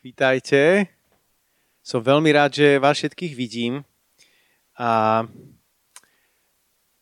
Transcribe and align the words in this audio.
Vítajte. 0.00 0.88
Som 1.84 2.00
veľmi 2.00 2.32
rád, 2.32 2.56
že 2.56 2.80
vás 2.80 2.96
všetkých 2.96 3.34
vidím 3.36 3.84
a 4.78 5.22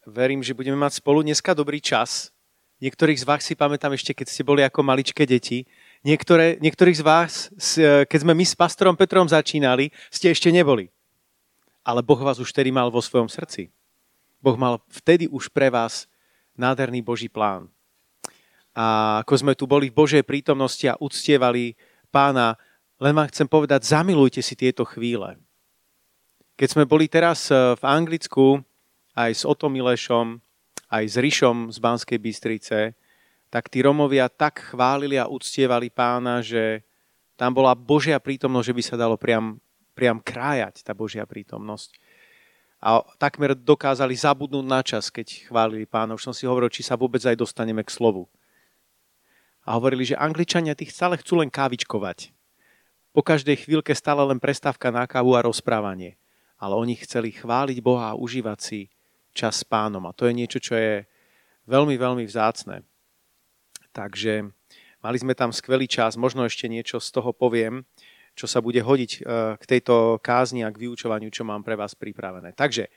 verím, 0.02 0.42
že 0.42 0.56
budeme 0.56 0.76
mať 0.76 0.98
spolu 0.98 1.22
dneska 1.22 1.54
dobrý 1.54 1.78
čas. 1.78 2.34
Niektorých 2.82 3.20
z 3.20 3.24
vás 3.24 3.46
si 3.46 3.54
pamätám 3.54 3.94
ešte, 3.94 4.12
keď 4.12 4.26
ste 4.26 4.42
boli 4.42 4.66
ako 4.66 4.82
maličké 4.82 5.22
deti. 5.22 5.70
Niektoré, 6.02 6.58
niektorých 6.58 6.98
z 6.98 7.04
vás, 7.04 7.32
keď 8.10 8.18
sme 8.20 8.34
my 8.34 8.44
s 8.44 8.58
pastorom 8.58 8.98
Petrom 8.98 9.30
začínali, 9.30 9.94
ste 10.10 10.34
ešte 10.34 10.50
neboli. 10.50 10.90
Ale 11.86 12.02
Boh 12.02 12.18
vás 12.18 12.42
už 12.42 12.50
vtedy 12.50 12.74
mal 12.74 12.90
vo 12.90 13.00
svojom 13.00 13.30
srdci. 13.30 13.70
Boh 14.42 14.58
mal 14.58 14.82
vtedy 14.90 15.30
už 15.30 15.48
pre 15.48 15.70
vás 15.70 16.10
nádherný 16.58 17.00
Boží 17.00 17.30
plán. 17.30 17.70
A 18.74 19.20
ako 19.22 19.34
sme 19.38 19.54
tu 19.54 19.64
boli 19.70 19.88
v 19.88 19.96
Božej 19.96 20.26
prítomnosti 20.26 20.84
a 20.90 20.98
uctievali 20.98 21.78
pána, 22.14 22.54
len 23.02 23.12
vám 23.14 23.30
chcem 23.30 23.48
povedať, 23.48 23.86
zamilujte 23.86 24.42
si 24.42 24.54
tieto 24.54 24.86
chvíle. 24.86 25.38
Keď 26.54 26.68
sme 26.70 26.84
boli 26.86 27.10
teraz 27.10 27.50
eh, 27.50 27.74
v 27.74 27.82
Anglicku 27.82 28.62
aj 29.14 29.30
s 29.30 29.42
Otomilešom, 29.42 30.38
aj 30.90 31.04
s 31.06 31.16
Rišom 31.18 31.74
z 31.74 31.78
Banskej 31.82 32.18
Bystrice, 32.18 32.78
tak 33.50 33.70
tí 33.70 33.82
Romovia 33.82 34.26
tak 34.26 34.74
chválili 34.74 35.14
a 35.18 35.30
uctievali 35.30 35.90
pána, 35.90 36.42
že 36.42 36.82
tam 37.38 37.54
bola 37.54 37.74
Božia 37.74 38.18
prítomnosť, 38.18 38.66
že 38.66 38.76
by 38.78 38.82
sa 38.82 38.96
dalo 38.98 39.14
priam, 39.14 39.58
priam 39.94 40.18
krájať 40.18 40.82
tá 40.82 40.94
Božia 40.94 41.22
prítomnosť. 41.26 41.98
A 42.82 43.00
takmer 43.16 43.54
dokázali 43.54 44.14
zabudnúť 44.14 44.66
na 44.66 44.82
čas, 44.82 45.08
keď 45.08 45.46
chválili 45.48 45.86
pána. 45.86 46.18
Už 46.18 46.26
som 46.30 46.34
si 46.34 46.44
hovoril, 46.44 46.68
či 46.68 46.84
sa 46.84 46.98
vôbec 46.98 47.22
aj 47.22 47.38
dostaneme 47.38 47.80
k 47.80 47.90
slovu 47.90 48.26
a 49.64 49.80
hovorili, 49.80 50.04
že 50.04 50.20
Angličania 50.20 50.76
tých 50.76 50.92
stále 50.92 51.16
chcú 51.16 51.40
len 51.40 51.48
kávičkovať. 51.48 52.33
Po 53.14 53.22
každej 53.22 53.62
chvíľke 53.62 53.94
stále 53.94 54.26
len 54.26 54.42
prestávka 54.42 54.90
na 54.90 55.06
kávu 55.06 55.38
a 55.38 55.46
rozprávanie. 55.46 56.18
Ale 56.58 56.74
oni 56.74 56.98
chceli 56.98 57.30
chváliť 57.30 57.78
Boha 57.78 58.10
a 58.10 58.18
užívať 58.18 58.58
si 58.58 58.80
čas 59.30 59.62
s 59.62 59.64
pánom. 59.64 60.02
A 60.10 60.16
to 60.16 60.26
je 60.26 60.34
niečo, 60.34 60.58
čo 60.58 60.74
je 60.74 61.06
veľmi, 61.70 61.94
veľmi 61.94 62.26
vzácne. 62.26 62.82
Takže 63.94 64.50
mali 64.98 65.16
sme 65.22 65.38
tam 65.38 65.54
skvelý 65.54 65.86
čas, 65.86 66.18
možno 66.18 66.42
ešte 66.42 66.66
niečo 66.66 66.98
z 66.98 67.14
toho 67.14 67.30
poviem, 67.30 67.86
čo 68.34 68.50
sa 68.50 68.58
bude 68.58 68.82
hodiť 68.82 69.10
e, 69.14 69.20
k 69.62 69.64
tejto 69.64 70.18
kázni 70.18 70.66
a 70.66 70.74
k 70.74 70.82
vyučovaniu, 70.82 71.30
čo 71.30 71.46
mám 71.46 71.62
pre 71.62 71.78
vás 71.78 71.94
pripravené. 71.94 72.50
Takže, 72.50 72.90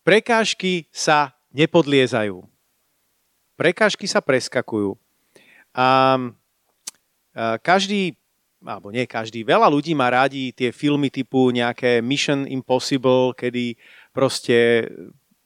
prekážky 0.00 0.88
sa 0.88 1.36
nepodliezajú. 1.52 2.40
Prekážky 3.60 4.08
sa 4.08 4.24
preskakujú. 4.24 4.96
A 5.76 6.16
každý, 7.60 8.16
alebo 8.58 8.90
nie 8.90 9.06
každý, 9.06 9.46
veľa 9.46 9.70
ľudí 9.70 9.94
má 9.94 10.10
rádi 10.10 10.50
tie 10.50 10.74
filmy 10.74 11.14
typu 11.14 11.54
nejaké 11.54 12.02
Mission 12.02 12.42
Impossible, 12.50 13.30
kedy 13.38 13.78
proste 14.10 14.88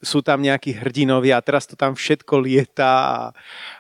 sú 0.03 0.19
tam 0.19 0.43
nejakí 0.43 0.75
hrdinovia 0.75 1.39
a 1.39 1.45
teraz 1.47 1.63
to 1.63 1.79
tam 1.79 1.95
všetko 1.95 2.43
lieta 2.43 2.91
a, 2.91 3.19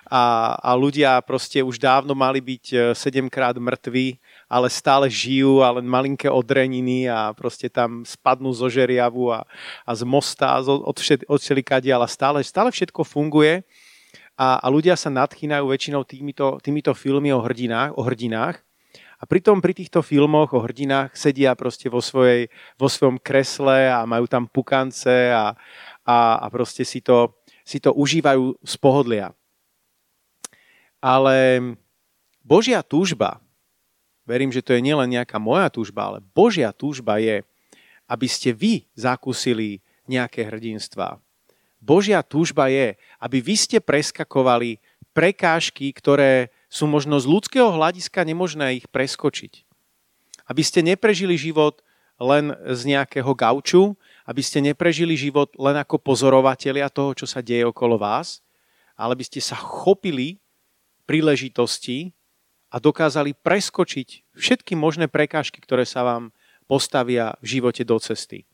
a, 0.06 0.22
a 0.55 0.70
ľudia 0.78 1.19
proste 1.27 1.58
už 1.58 1.83
dávno 1.83 2.14
mali 2.14 2.39
byť 2.39 2.64
e, 2.70 2.77
sedemkrát 2.94 3.58
mŕtvi, 3.58 4.22
ale 4.47 4.70
stále 4.70 5.11
žijú 5.11 5.67
a 5.67 5.74
len 5.74 5.83
malinké 5.83 6.30
odreniny 6.30 7.11
a 7.11 7.34
proste 7.34 7.67
tam 7.67 8.06
spadnú 8.06 8.55
zo 8.55 8.70
žeriavu 8.70 9.34
a, 9.34 9.42
a 9.83 9.91
z 9.98 10.06
mosta 10.06 10.62
od, 10.62 10.86
od, 10.86 10.96
všet, 11.02 11.27
od 11.27 11.42
ale 11.91 12.06
stále, 12.06 12.39
stále 12.46 12.70
všetko 12.70 13.02
funguje 13.02 13.67
a, 14.39 14.62
a 14.62 14.67
ľudia 14.70 14.94
sa 14.94 15.11
nadchýnajú 15.11 15.67
väčšinou 15.67 16.06
týmito, 16.06 16.62
týmito 16.62 16.94
filmy 16.94 17.34
o 17.34 17.42
hrdinách, 17.42 17.98
o 17.98 18.02
hrdinách 18.06 18.62
a 19.23 19.25
pritom 19.25 19.62
pri 19.62 19.70
týchto 19.70 20.03
filmoch 20.03 20.51
o 20.51 20.59
hrdinách 20.59 21.15
sedia 21.15 21.55
proste 21.55 21.87
vo, 21.87 22.03
svojej, 22.03 22.51
vo 22.75 22.91
svojom 22.91 23.23
kresle 23.23 23.87
a 23.87 24.03
majú 24.03 24.27
tam 24.27 24.51
pukance 24.51 25.31
a, 25.31 25.55
a, 26.03 26.17
a 26.42 26.47
proste 26.51 26.83
si 26.83 26.98
to, 26.98 27.39
si 27.62 27.79
to 27.79 27.95
užívajú 27.95 28.58
z 28.58 28.74
pohodlia. 28.83 29.30
Ale 30.98 31.63
Božia 32.42 32.83
túžba, 32.83 33.39
verím, 34.27 34.51
že 34.51 34.67
to 34.67 34.74
je 34.74 34.83
nielen 34.83 35.07
nejaká 35.07 35.39
moja 35.39 35.70
túžba, 35.70 36.11
ale 36.11 36.19
Božia 36.35 36.75
túžba 36.75 37.23
je, 37.23 37.46
aby 38.11 38.27
ste 38.27 38.51
vy 38.51 38.91
zakúsili 38.98 39.79
nejaké 40.11 40.51
hrdinstva 40.51 41.23
Božia 41.83 42.23
túžba 42.23 42.70
je, 42.70 42.95
aby 43.19 43.42
vy 43.42 43.58
ste 43.58 43.83
preskakovali 43.83 44.79
prekážky, 45.11 45.91
ktoré 45.91 46.55
sú 46.72 46.88
možno 46.88 47.20
z 47.20 47.28
ľudského 47.28 47.68
hľadiska 47.68 48.24
nemožné 48.24 48.80
ich 48.80 48.88
preskočiť. 48.88 49.68
Aby 50.48 50.62
ste 50.64 50.80
neprežili 50.80 51.36
život 51.36 51.84
len 52.16 52.56
z 52.72 52.96
nejakého 52.96 53.28
gauču, 53.36 53.92
aby 54.24 54.40
ste 54.40 54.64
neprežili 54.64 55.12
život 55.12 55.52
len 55.60 55.77
ako 55.77 56.00
pozorovatelia 56.00 56.88
toho, 56.88 57.12
čo 57.12 57.28
sa 57.28 57.44
deje 57.44 57.68
okolo 57.68 58.00
vás, 58.00 58.40
ale 58.96 59.12
aby 59.12 59.24
ste 59.28 59.44
sa 59.44 59.52
chopili 59.52 60.40
príležitosti 61.05 62.16
a 62.72 62.80
dokázali 62.80 63.36
preskočiť 63.36 64.33
všetky 64.33 64.72
možné 64.72 65.12
prekážky, 65.12 65.60
ktoré 65.60 65.84
sa 65.84 66.00
vám 66.00 66.33
postavia 66.64 67.36
v 67.44 67.60
živote 67.60 67.84
do 67.84 68.00
cesty. 68.00 68.48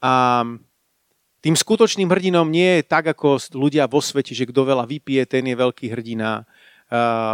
A 0.00 0.40
tým 1.42 1.58
skutočným 1.58 2.06
hrdinom 2.06 2.46
nie 2.46 2.78
je 2.78 2.82
tak, 2.86 3.10
ako 3.10 3.34
ľudia 3.58 3.90
vo 3.90 3.98
svete, 3.98 4.30
že 4.30 4.46
kto 4.46 4.62
veľa 4.62 4.86
vypije, 4.86 5.26
ten 5.26 5.42
je 5.42 5.58
veľký 5.58 5.90
hrdina. 5.90 6.46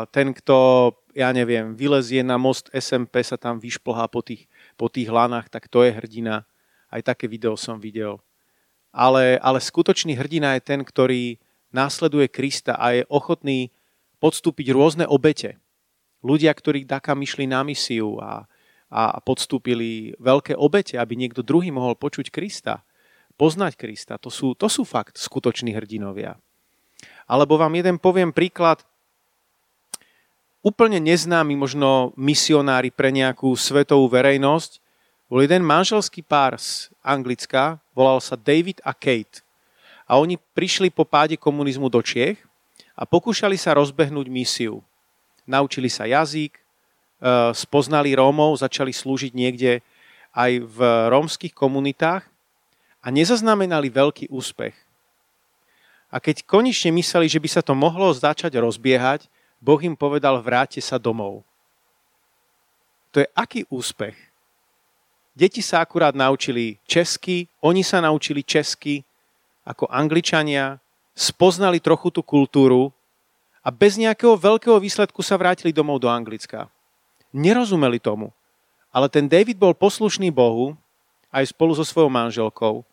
Ten, 0.08 0.32
kto, 0.32 0.56
ja 1.12 1.28
neviem, 1.28 1.76
vylezie 1.76 2.24
na 2.24 2.40
most 2.40 2.72
SMP, 2.72 3.20
sa 3.20 3.36
tam 3.36 3.60
vyšplhá 3.60 4.08
po 4.08 4.24
tých, 4.24 4.48
po 4.80 4.88
tých 4.88 5.12
lanách, 5.12 5.52
tak 5.52 5.68
to 5.68 5.84
je 5.84 5.92
hrdina. 5.92 6.48
Aj 6.88 7.04
také 7.04 7.28
video 7.28 7.52
som 7.60 7.76
videl. 7.76 8.16
Ale, 8.96 9.36
ale 9.44 9.60
skutočný 9.60 10.16
hrdina 10.16 10.56
je 10.56 10.64
ten, 10.64 10.80
ktorý 10.80 11.36
následuje 11.68 12.32
Krista 12.32 12.80
a 12.80 12.96
je 12.96 13.04
ochotný 13.12 13.68
podstúpiť 14.24 14.72
rôzne 14.72 15.04
obete. 15.04 15.60
Ľudia, 16.24 16.48
ktorí 16.56 16.88
takam 16.88 17.20
išli 17.20 17.44
na 17.44 17.60
misiu 17.60 18.16
a, 18.24 18.48
a 18.88 19.20
podstúpili 19.20 20.16
veľké 20.16 20.56
obete, 20.56 20.96
aby 20.96 21.12
niekto 21.12 21.44
druhý 21.44 21.68
mohol 21.68 21.92
počuť 21.92 22.32
Krista 22.32 22.87
poznať 23.38 23.78
Krista. 23.78 24.18
To 24.18 24.28
sú, 24.28 24.58
to 24.58 24.66
sú 24.66 24.82
fakt 24.82 25.16
skutoční 25.16 25.70
hrdinovia. 25.72 26.34
Alebo 27.30 27.54
vám 27.54 27.78
jeden 27.78 27.96
poviem 28.02 28.34
príklad, 28.34 28.82
úplne 30.58 30.98
neznámy 30.98 31.54
možno 31.54 32.10
misionári 32.18 32.90
pre 32.90 33.14
nejakú 33.14 33.54
svetovú 33.54 34.10
verejnosť. 34.10 34.82
Bol 35.30 35.46
jeden 35.46 35.62
manželský 35.62 36.26
pár 36.26 36.58
z 36.58 36.90
Anglicka, 37.04 37.78
volal 37.94 38.18
sa 38.18 38.34
David 38.34 38.82
a 38.82 38.90
Kate. 38.90 39.46
A 40.08 40.16
oni 40.18 40.40
prišli 40.56 40.88
po 40.88 41.04
páde 41.04 41.36
komunizmu 41.36 41.86
do 41.92 42.00
Čiech 42.00 42.40
a 42.96 43.04
pokúšali 43.04 43.60
sa 43.60 43.76
rozbehnúť 43.76 44.26
misiu. 44.32 44.80
Naučili 45.44 45.92
sa 45.92 46.08
jazyk, 46.08 46.56
e, 46.56 46.60
spoznali 47.52 48.16
Rómov, 48.16 48.56
začali 48.56 48.88
slúžiť 48.88 49.36
niekde 49.36 49.84
aj 50.32 50.64
v 50.64 50.78
rómskych 51.12 51.52
komunitách 51.52 52.24
a 53.02 53.06
nezaznamenali 53.08 53.88
veľký 53.90 54.26
úspech. 54.30 54.74
A 56.08 56.16
keď 56.18 56.42
konečne 56.48 56.88
mysleli, 56.96 57.28
že 57.28 57.38
by 57.38 57.48
sa 57.48 57.62
to 57.62 57.76
mohlo 57.76 58.08
začať 58.10 58.56
rozbiehať, 58.56 59.28
Boh 59.60 59.78
im 59.82 59.98
povedal, 59.98 60.40
vráte 60.40 60.80
sa 60.80 60.96
domov. 60.96 61.44
To 63.12 63.20
je 63.20 63.28
aký 63.36 63.68
úspech? 63.68 64.16
Deti 65.38 65.62
sa 65.62 65.84
akurát 65.84 66.18
naučili 66.18 66.82
česky, 66.82 67.46
oni 67.62 67.86
sa 67.86 68.02
naučili 68.02 68.42
česky 68.42 69.06
ako 69.62 69.86
angličania, 69.86 70.82
spoznali 71.14 71.78
trochu 71.78 72.10
tú 72.10 72.24
kultúru 72.24 72.90
a 73.62 73.68
bez 73.68 74.00
nejakého 74.00 74.34
veľkého 74.34 74.80
výsledku 74.80 75.20
sa 75.20 75.36
vrátili 75.36 75.70
domov 75.70 76.00
do 76.00 76.08
Anglicka. 76.08 76.66
Nerozumeli 77.30 78.00
tomu, 78.00 78.32
ale 78.88 79.12
ten 79.12 79.28
David 79.28 79.60
bol 79.60 79.76
poslušný 79.76 80.32
Bohu 80.32 80.72
aj 81.32 81.52
spolu 81.52 81.76
so 81.76 81.84
svojou 81.84 82.08
manželkou 82.08 82.84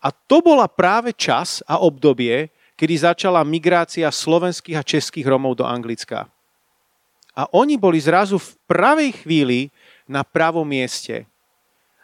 a 0.00 0.12
to 0.12 0.44
bola 0.44 0.68
práve 0.68 1.12
čas 1.16 1.64
a 1.64 1.80
obdobie, 1.80 2.52
kedy 2.76 2.94
začala 3.00 3.40
migrácia 3.46 4.04
slovenských 4.06 4.76
a 4.76 4.84
českých 4.84 5.26
Romov 5.26 5.56
do 5.56 5.64
Anglicka. 5.64 6.28
A 7.36 7.48
oni 7.52 7.76
boli 7.76 8.00
zrazu 8.00 8.40
v 8.40 8.50
pravej 8.68 9.10
chvíli 9.24 9.60
na 10.08 10.24
pravom 10.24 10.64
mieste. 10.64 11.24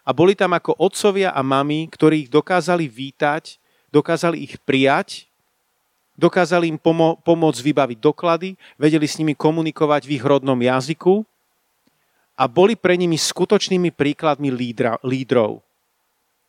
A 0.03 0.11
boli 0.11 0.35
tam 0.35 0.53
ako 0.57 0.77
otcovia 0.81 1.31
a 1.31 1.41
mami, 1.45 1.89
ktorí 1.89 2.27
ich 2.27 2.31
dokázali 2.33 2.91
vítať, 2.91 3.57
dokázali 3.93 4.41
ich 4.41 4.59
prijať, 4.67 5.31
dokázali 6.19 6.69
im 6.69 6.77
pomo- 6.81 7.17
pomôcť 7.23 7.61
vybaviť 7.63 7.99
doklady, 8.03 8.59
vedeli 8.77 9.07
s 9.07 9.17
nimi 9.21 9.33
komunikovať 9.37 10.05
v 10.09 10.21
ich 10.21 10.25
rodnom 10.25 10.59
jazyku 10.59 11.23
a 12.35 12.45
boli 12.51 12.75
pre 12.75 12.99
nimi 12.99 13.15
skutočnými 13.15 13.95
príkladmi 13.95 14.51
lídra, 14.51 14.99
lídrov. 15.07 15.63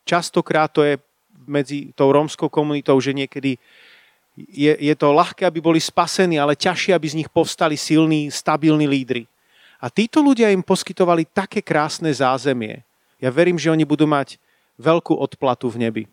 Častokrát 0.04 0.68
to 0.68 0.84
je 0.84 1.00
medzi 1.44 1.92
tou 1.92 2.12
rómskou 2.12 2.48
komunitou, 2.48 2.96
že 3.00 3.12
niekedy 3.12 3.56
je, 4.36 4.72
je 4.74 4.94
to 4.98 5.14
ľahké, 5.14 5.46
aby 5.46 5.62
boli 5.62 5.78
spasení, 5.78 6.40
ale 6.40 6.58
ťažšie, 6.58 6.92
aby 6.92 7.06
z 7.06 7.18
nich 7.22 7.30
povstali 7.30 7.78
silní, 7.78 8.28
stabilní 8.32 8.88
lídry. 8.88 9.24
A 9.78 9.92
títo 9.92 10.24
ľudia 10.24 10.50
im 10.50 10.64
poskytovali 10.64 11.28
také 11.28 11.60
krásne 11.60 12.08
zázemie. 12.10 12.82
Ja 13.20 13.28
verím, 13.30 13.60
že 13.60 13.70
oni 13.70 13.84
budú 13.84 14.08
mať 14.08 14.40
veľkú 14.80 15.14
odplatu 15.14 15.70
v 15.70 15.86
nebi. 15.86 16.04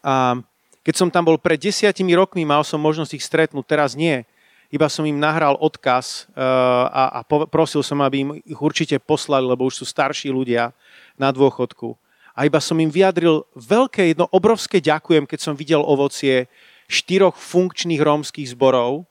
A 0.00 0.38
keď 0.80 0.94
som 0.96 1.12
tam 1.12 1.28
bol 1.28 1.36
pred 1.36 1.60
desiatimi 1.60 2.16
rokmi, 2.16 2.46
mal 2.46 2.64
som 2.64 2.80
možnosť 2.80 3.12
ich 3.12 3.26
stretnúť, 3.26 3.66
teraz 3.66 3.92
nie. 3.92 4.24
Iba 4.70 4.86
som 4.86 5.02
im 5.02 5.18
nahral 5.18 5.58
odkaz 5.58 6.30
uh, 6.30 6.86
a, 6.88 7.02
a 7.18 7.26
prosil 7.26 7.82
som, 7.82 7.98
aby 8.00 8.16
im 8.22 8.30
ich 8.46 8.60
určite 8.62 8.96
poslali, 9.02 9.44
lebo 9.44 9.66
už 9.66 9.82
sú 9.82 9.84
starší 9.84 10.30
ľudia 10.30 10.70
na 11.18 11.34
dôchodku. 11.34 11.98
A 12.40 12.48
iba 12.48 12.56
som 12.56 12.80
im 12.80 12.88
vyjadril 12.88 13.44
veľké, 13.52 14.16
jedno 14.16 14.24
obrovské 14.32 14.80
ďakujem, 14.80 15.28
keď 15.28 15.38
som 15.44 15.52
videl 15.52 15.84
ovocie 15.84 16.48
štyroch 16.88 17.36
funkčných 17.36 18.00
rómskych 18.00 18.56
zborov. 18.56 19.04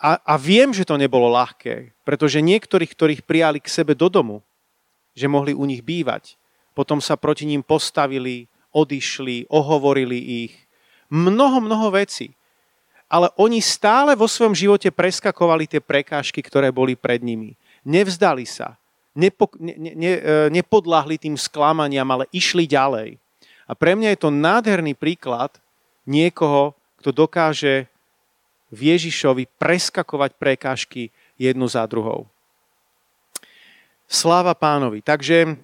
A, 0.00 0.16
a 0.16 0.40
viem, 0.40 0.72
že 0.72 0.88
to 0.88 0.96
nebolo 0.96 1.28
ľahké, 1.28 1.92
pretože 2.08 2.40
niektorých, 2.40 2.96
ktorých 2.96 3.22
prijali 3.28 3.60
k 3.60 3.68
sebe 3.68 3.92
do 3.92 4.08
domu, 4.08 4.40
že 5.12 5.28
mohli 5.28 5.52
u 5.52 5.68
nich 5.68 5.84
bývať, 5.84 6.40
potom 6.72 7.04
sa 7.04 7.20
proti 7.20 7.44
ním 7.44 7.60
postavili, 7.60 8.48
odišli, 8.72 9.52
ohovorili 9.52 10.48
ich. 10.48 10.56
Mnoho, 11.12 11.60
mnoho 11.60 11.92
vecí. 11.92 12.32
Ale 13.12 13.28
oni 13.36 13.60
stále 13.60 14.16
vo 14.16 14.24
svojom 14.24 14.56
živote 14.56 14.88
preskakovali 14.88 15.68
tie 15.68 15.84
prekážky, 15.84 16.40
ktoré 16.40 16.72
boli 16.72 16.96
pred 16.96 17.20
nimi. 17.20 17.60
Nevzdali 17.84 18.48
sa. 18.48 18.80
Nepo, 19.12 19.52
ne, 19.60 19.76
ne, 19.76 20.12
e, 20.16 20.20
nepodláhli 20.48 21.20
tým 21.20 21.36
sklamaniam, 21.36 22.08
ale 22.08 22.24
išli 22.32 22.64
ďalej. 22.64 23.20
A 23.68 23.72
pre 23.76 23.92
mňa 23.92 24.16
je 24.16 24.20
to 24.24 24.30
nádherný 24.32 24.96
príklad 24.96 25.52
niekoho, 26.08 26.72
kto 26.96 27.12
dokáže 27.12 27.92
v 28.72 28.96
Ježišovi 28.96 29.52
preskakovať 29.60 30.40
prekážky 30.40 31.12
jednu 31.36 31.68
za 31.68 31.84
druhou. 31.84 32.24
Sláva 34.08 34.56
pánovi. 34.56 35.04
Takže, 35.04 35.60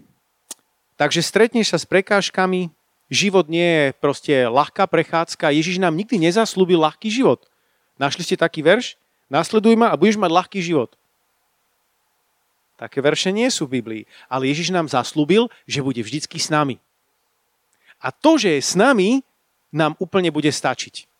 takže 1.00 1.20
stretneš 1.24 1.72
sa 1.72 1.78
s 1.80 1.88
prekážkami, 1.88 2.68
Život 3.08 3.48
nie 3.48 3.64
je 3.64 3.86
proste 3.96 4.34
ľahká 4.52 4.84
prechádzka. 4.84 5.56
Ježiš 5.56 5.80
nám 5.80 5.96
nikdy 5.96 6.20
nezaslúbil 6.20 6.76
ľahký 6.76 7.08
život. 7.08 7.48
Našli 7.96 8.20
ste 8.20 8.36
taký 8.36 8.60
verš? 8.60 9.00
Nasleduj 9.32 9.80
ma 9.80 9.88
a 9.88 9.96
budeš 9.96 10.20
mať 10.20 10.28
ľahký 10.28 10.60
život. 10.60 10.92
Také 12.78 13.02
verše 13.02 13.34
nie 13.34 13.50
sú 13.50 13.66
v 13.66 13.82
Biblii. 13.82 14.02
Ale 14.30 14.46
Ježiš 14.46 14.70
nám 14.70 14.86
zaslúbil, 14.86 15.50
že 15.66 15.82
bude 15.82 15.98
vždycky 15.98 16.38
s 16.38 16.46
nami. 16.46 16.78
A 17.98 18.14
to, 18.14 18.38
že 18.38 18.54
je 18.54 18.62
s 18.62 18.78
nami, 18.78 19.26
nám 19.75 19.98
úplne 19.98 20.30
bude 20.30 20.48
stačiť. 20.48 21.10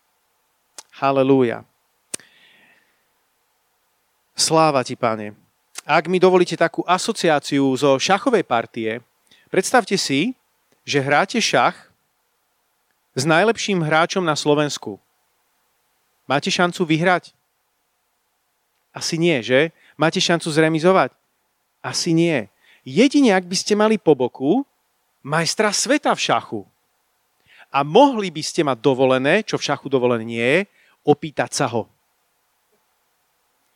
Halelúja. 1.02 1.66
Sláva 4.38 4.87
ti, 4.87 4.94
pane. 4.94 5.34
Ak 5.82 6.06
mi 6.06 6.22
dovolíte 6.22 6.55
takú 6.55 6.87
asociáciu 6.87 7.75
zo 7.75 7.99
šachovej 7.99 8.46
partie, 8.46 9.02
predstavte 9.50 9.99
si, 9.99 10.38
že 10.87 11.02
hráte 11.02 11.43
šach 11.43 11.90
s 13.19 13.26
najlepším 13.26 13.82
hráčom 13.82 14.22
na 14.22 14.38
Slovensku. 14.38 15.02
Máte 16.31 16.54
šancu 16.54 16.87
vyhrať? 16.87 17.34
Asi 18.94 19.19
nie, 19.19 19.43
že? 19.43 19.75
Máte 19.99 20.22
šancu 20.22 20.46
zremizovať? 20.54 21.18
Asi 21.88 22.12
nie. 22.12 22.52
Jedine, 22.85 23.32
ak 23.32 23.49
by 23.49 23.56
ste 23.56 23.73
mali 23.73 23.96
po 23.96 24.12
boku 24.12 24.61
majstra 25.25 25.73
sveta 25.73 26.12
v 26.12 26.20
šachu. 26.20 26.61
A 27.73 27.81
mohli 27.85 28.29
by 28.29 28.43
ste 28.44 28.61
mať 28.64 28.81
dovolené, 28.81 29.40
čo 29.44 29.56
v 29.56 29.67
šachu 29.73 29.88
dovolené 29.88 30.25
nie 30.25 30.44
je, 30.44 30.61
opýtať 31.05 31.64
sa 31.64 31.67
ho. 31.69 31.88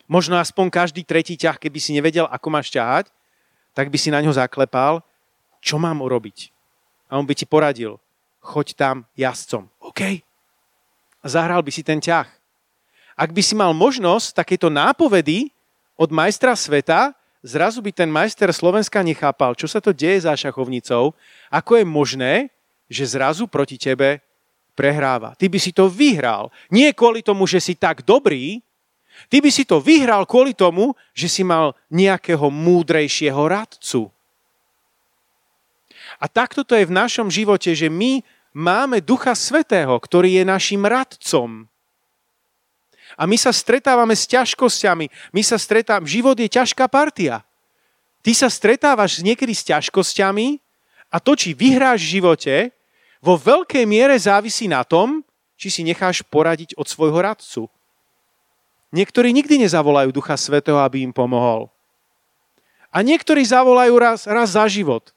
Možno 0.05 0.37
aspoň 0.37 0.69
každý 0.69 1.09
tretí 1.09 1.41
ťah, 1.41 1.57
keby 1.57 1.81
si 1.81 1.97
nevedel, 1.97 2.29
ako 2.29 2.49
máš 2.53 2.69
ťahať, 2.69 3.09
tak 3.73 3.89
by 3.89 3.97
si 3.97 4.13
na 4.13 4.21
ňo 4.21 4.37
zaklepal, 4.37 5.01
čo 5.65 5.81
mám 5.81 6.05
urobiť 6.05 6.53
a 7.13 7.21
on 7.21 7.29
by 7.29 7.37
ti 7.37 7.45
poradil, 7.45 8.01
choď 8.41 8.73
tam 8.73 8.97
jazdcom. 9.21 9.69
OK? 9.85 10.25
Zahral 11.21 11.61
by 11.61 11.69
si 11.69 11.85
ten 11.85 12.01
ťah. 12.01 12.25
Ak 13.13 13.37
by 13.37 13.45
si 13.45 13.53
mal 13.53 13.77
možnosť 13.77 14.33
takéto 14.33 14.73
nápovedy 14.73 15.53
od 16.01 16.09
majstra 16.09 16.57
sveta, 16.57 17.13
zrazu 17.43 17.83
by 17.83 17.91
ten 17.91 18.09
majster 18.09 18.49
Slovenska 18.55 19.03
nechápal, 19.03 19.59
čo 19.59 19.67
sa 19.67 19.83
to 19.83 19.91
deje 19.91 20.25
za 20.25 20.33
šachovnicou, 20.39 21.13
ako 21.51 21.73
je 21.79 21.85
možné, 21.85 22.35
že 22.87 23.19
zrazu 23.19 23.51
proti 23.51 23.77
tebe 23.77 24.23
prehráva. 24.73 25.37
Ty 25.37 25.51
by 25.53 25.59
si 25.61 25.75
to 25.75 25.91
vyhral. 25.91 26.49
Nie 26.73 26.97
kvôli 26.97 27.21
tomu, 27.21 27.45
že 27.45 27.61
si 27.61 27.77
tak 27.77 28.07
dobrý, 28.07 28.63
ty 29.29 29.43
by 29.43 29.51
si 29.53 29.69
to 29.69 29.83
vyhral 29.83 30.25
kvôli 30.25 30.57
tomu, 30.57 30.97
že 31.13 31.29
si 31.29 31.43
mal 31.45 31.77
nejakého 31.93 32.49
múdrejšieho 32.49 33.43
radcu. 33.45 34.09
A 36.21 36.27
takto 36.31 36.63
to 36.63 36.77
je 36.79 36.89
v 36.89 36.95
našom 36.95 37.29
živote, 37.33 37.73
že 37.75 37.91
my 37.91 38.23
máme 38.53 39.01
Ducha 39.01 39.33
Svetého, 39.33 39.97
ktorý 39.97 40.41
je 40.41 40.45
našim 40.45 40.85
radcom. 40.85 41.72
A 43.23 43.27
my 43.31 43.39
sa 43.39 43.55
stretávame 43.55 44.19
s 44.19 44.27
ťažkosťami. 44.27 45.07
My 45.31 45.43
sa 45.47 45.55
stretávame, 45.55 46.11
život 46.11 46.35
je 46.35 46.51
ťažká 46.51 46.91
partia. 46.91 47.47
Ty 48.19 48.35
sa 48.35 48.51
stretávaš 48.51 49.23
niekedy 49.23 49.55
s 49.55 49.63
ťažkosťami 49.63 50.59
a 51.07 51.23
to, 51.23 51.39
či 51.39 51.55
vyhráš 51.55 52.03
v 52.03 52.13
živote, 52.19 52.55
vo 53.23 53.39
veľkej 53.39 53.87
miere 53.87 54.19
závisí 54.19 54.67
na 54.67 54.83
tom, 54.83 55.23
či 55.55 55.71
si 55.71 55.87
necháš 55.87 56.27
poradiť 56.27 56.75
od 56.75 56.91
svojho 56.91 57.23
radcu. 57.23 57.71
Niektorí 58.91 59.31
nikdy 59.31 59.63
nezavolajú 59.71 60.11
Ducha 60.11 60.35
Svetého, 60.35 60.83
aby 60.83 61.07
im 61.07 61.15
pomohol. 61.15 61.71
A 62.91 63.07
niektorí 63.07 63.47
zavolajú 63.47 63.95
raz, 64.03 64.27
raz 64.27 64.59
za 64.59 64.67
život. 64.67 65.15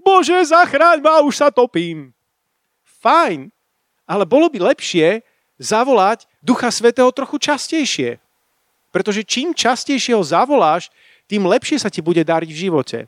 Bože, 0.00 0.40
zachráň 0.48 1.04
ma, 1.04 1.20
už 1.20 1.44
sa 1.44 1.48
topím. 1.52 2.16
Fajn, 3.04 3.52
ale 4.08 4.24
bolo 4.24 4.48
by 4.48 4.72
lepšie 4.72 5.20
zavolať 5.62 6.26
Ducha 6.42 6.74
Svetého 6.74 7.06
trochu 7.14 7.38
častejšie. 7.38 8.18
Pretože 8.90 9.22
čím 9.22 9.54
častejšie 9.54 10.18
ho 10.18 10.26
zavoláš, 10.26 10.90
tým 11.30 11.46
lepšie 11.46 11.78
sa 11.78 11.88
ti 11.88 12.02
bude 12.02 12.26
dariť 12.26 12.50
v 12.50 12.60
živote. 12.68 12.98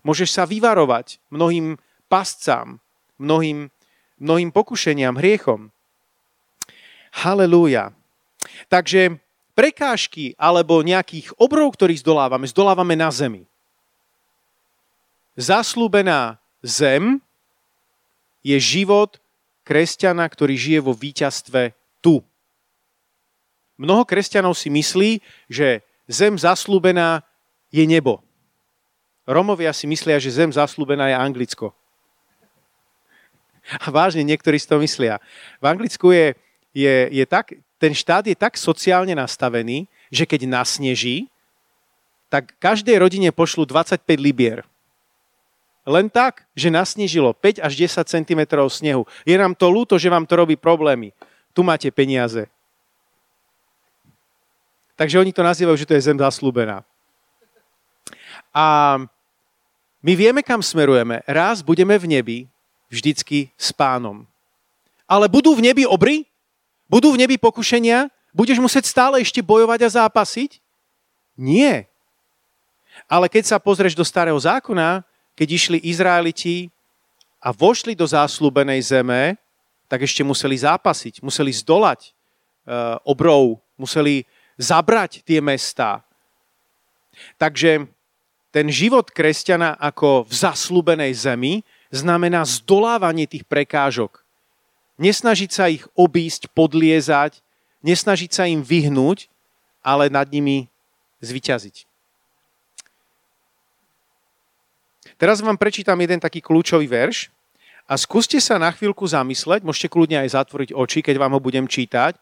Môžeš 0.00 0.32
sa 0.32 0.48
vyvarovať 0.48 1.20
mnohým 1.28 1.76
pascám, 2.08 2.80
mnohým, 3.20 3.68
mnohým 4.16 4.50
pokušeniam, 4.50 5.20
hriechom. 5.20 5.68
Halelúja. 7.12 7.92
Takže 8.72 9.20
prekážky 9.52 10.32
alebo 10.40 10.80
nejakých 10.80 11.36
obrov, 11.36 11.76
ktorých 11.76 12.00
zdolávame, 12.00 12.48
zdolávame 12.48 12.96
na 12.96 13.12
zemi 13.12 13.44
zaslúbená 15.38 16.42
zem 16.66 17.22
je 18.42 18.58
život 18.58 19.22
kresťana, 19.62 20.26
ktorý 20.26 20.58
žije 20.58 20.80
vo 20.82 20.90
víťazstve 20.90 21.77
tu. 22.02 22.22
Mnoho 23.78 24.02
kresťanov 24.02 24.58
si 24.58 24.70
myslí, 24.70 25.22
že 25.46 25.86
zem 26.10 26.34
zaslúbená 26.34 27.22
je 27.70 27.84
nebo. 27.86 28.24
Romovia 29.28 29.70
si 29.76 29.84
myslia, 29.86 30.16
že 30.16 30.32
zem 30.32 30.50
zaslúbená 30.50 31.12
je 31.12 31.16
Anglicko. 31.20 31.76
A 33.84 33.92
vážne 33.92 34.24
niektorí 34.24 34.56
si 34.56 34.64
to 34.64 34.80
myslia. 34.80 35.20
V 35.60 35.64
Anglicku 35.68 36.08
je, 36.10 36.32
je, 36.72 36.94
je 37.12 37.24
tak, 37.28 37.52
ten 37.76 37.92
štát 37.92 38.24
je 38.24 38.32
tak 38.32 38.56
sociálne 38.56 39.12
nastavený, 39.12 39.84
že 40.08 40.24
keď 40.24 40.48
nasneží, 40.48 41.28
tak 42.32 42.56
každej 42.56 42.96
rodine 42.96 43.28
pošlu 43.28 43.68
25 43.68 44.00
libier. 44.16 44.64
Len 45.88 46.12
tak, 46.12 46.44
že 46.52 46.68
nasnežilo 46.68 47.32
5 47.32 47.64
až 47.64 47.72
10 47.72 48.04
cm 48.04 48.40
snehu. 48.68 49.08
Je 49.24 49.36
nám 49.36 49.56
to 49.56 49.72
ľúto, 49.72 49.96
že 49.96 50.12
vám 50.12 50.28
to 50.28 50.36
robí 50.36 50.56
problémy. 50.56 51.16
Tu 51.52 51.60
máte 51.62 51.88
peniaze. 51.90 52.46
Takže 54.98 55.22
oni 55.22 55.30
to 55.30 55.46
nazývajú, 55.46 55.76
že 55.78 55.86
to 55.86 55.94
je 55.94 56.06
zem 56.10 56.18
zaslúbená. 56.18 56.82
A 58.50 58.98
my 60.02 60.12
vieme, 60.18 60.42
kam 60.42 60.58
smerujeme. 60.58 61.22
Raz 61.26 61.62
budeme 61.62 61.94
v 61.98 62.18
nebi, 62.18 62.38
vždycky 62.90 63.54
s 63.54 63.70
pánom. 63.70 64.26
Ale 65.06 65.30
budú 65.30 65.54
v 65.54 65.70
nebi 65.70 65.86
obry? 65.86 66.26
Budú 66.90 67.14
v 67.14 67.20
nebi 67.22 67.38
pokušenia? 67.38 68.10
Budeš 68.34 68.58
musieť 68.58 68.90
stále 68.90 69.22
ešte 69.22 69.38
bojovať 69.38 69.86
a 69.86 69.94
zápasiť? 70.04 70.58
Nie. 71.38 71.86
Ale 73.06 73.30
keď 73.30 73.54
sa 73.54 73.62
pozrieš 73.62 73.94
do 73.94 74.02
starého 74.02 74.36
zákona, 74.36 75.06
keď 75.38 75.48
išli 75.54 75.78
Izraeliti 75.86 76.66
a 77.38 77.54
vošli 77.54 77.94
do 77.94 78.02
záslúbenej 78.02 78.82
zeme, 78.82 79.38
tak 79.88 80.04
ešte 80.04 80.22
museli 80.22 80.54
zápasiť, 80.54 81.24
museli 81.24 81.50
zdolať 81.50 82.00
eh, 82.06 82.96
obrov, 83.08 83.58
museli 83.80 84.28
zabrať 84.60 85.24
tie 85.24 85.40
mesta. 85.40 86.04
Takže 87.40 87.88
ten 88.52 88.66
život 88.72 89.10
kresťana 89.10 89.76
ako 89.80 90.28
v 90.28 90.32
zaslúbenej 90.32 91.12
zemi 91.16 91.66
znamená 91.90 92.44
zdolávanie 92.44 93.24
tých 93.24 93.44
prekážok. 93.48 94.22
Nesnažiť 94.98 95.50
sa 95.50 95.70
ich 95.70 95.86
obísť, 95.94 96.50
podliezať, 96.52 97.38
nesnažiť 97.86 98.30
sa 98.34 98.44
im 98.50 98.60
vyhnúť, 98.60 99.30
ale 99.84 100.10
nad 100.10 100.26
nimi 100.26 100.66
zvyťaziť. 101.22 101.86
Teraz 105.18 105.42
vám 105.42 105.58
prečítam 105.58 105.98
jeden 105.98 106.22
taký 106.22 106.38
kľúčový 106.38 106.86
verš, 106.86 107.30
a 107.88 107.96
skúste 107.96 108.36
sa 108.36 108.60
na 108.60 108.68
chvíľku 108.68 109.08
zamysleť, 109.08 109.64
môžete 109.64 109.88
kľudne 109.88 110.20
aj 110.20 110.36
zatvoriť 110.36 110.76
oči, 110.76 111.00
keď 111.00 111.16
vám 111.16 111.32
ho 111.32 111.40
budem 111.40 111.64
čítať. 111.64 112.20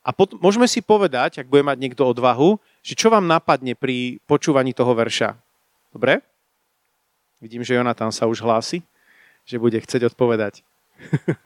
A 0.00 0.16
pot- 0.16 0.40
môžeme 0.40 0.64
si 0.64 0.80
povedať, 0.80 1.44
ak 1.44 1.52
bude 1.52 1.60
mať 1.60 1.76
niekto 1.76 2.08
odvahu, 2.08 2.56
že 2.80 2.96
čo 2.96 3.12
vám 3.12 3.28
napadne 3.28 3.76
pri 3.76 4.16
počúvaní 4.24 4.72
toho 4.72 4.96
verša. 4.96 5.36
Dobre? 5.92 6.24
Vidím, 7.44 7.60
že 7.60 7.76
Jonatán 7.76 8.08
sa 8.16 8.24
už 8.24 8.40
hlási, 8.40 8.80
že 9.44 9.60
bude 9.60 9.76
chceť 9.76 10.08
odpovedať. 10.08 10.64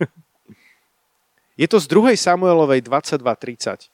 Je 1.60 1.66
to 1.66 1.82
z 1.82 1.86
2. 1.90 2.14
Samuelovej 2.14 2.86
22.30. 2.86 3.90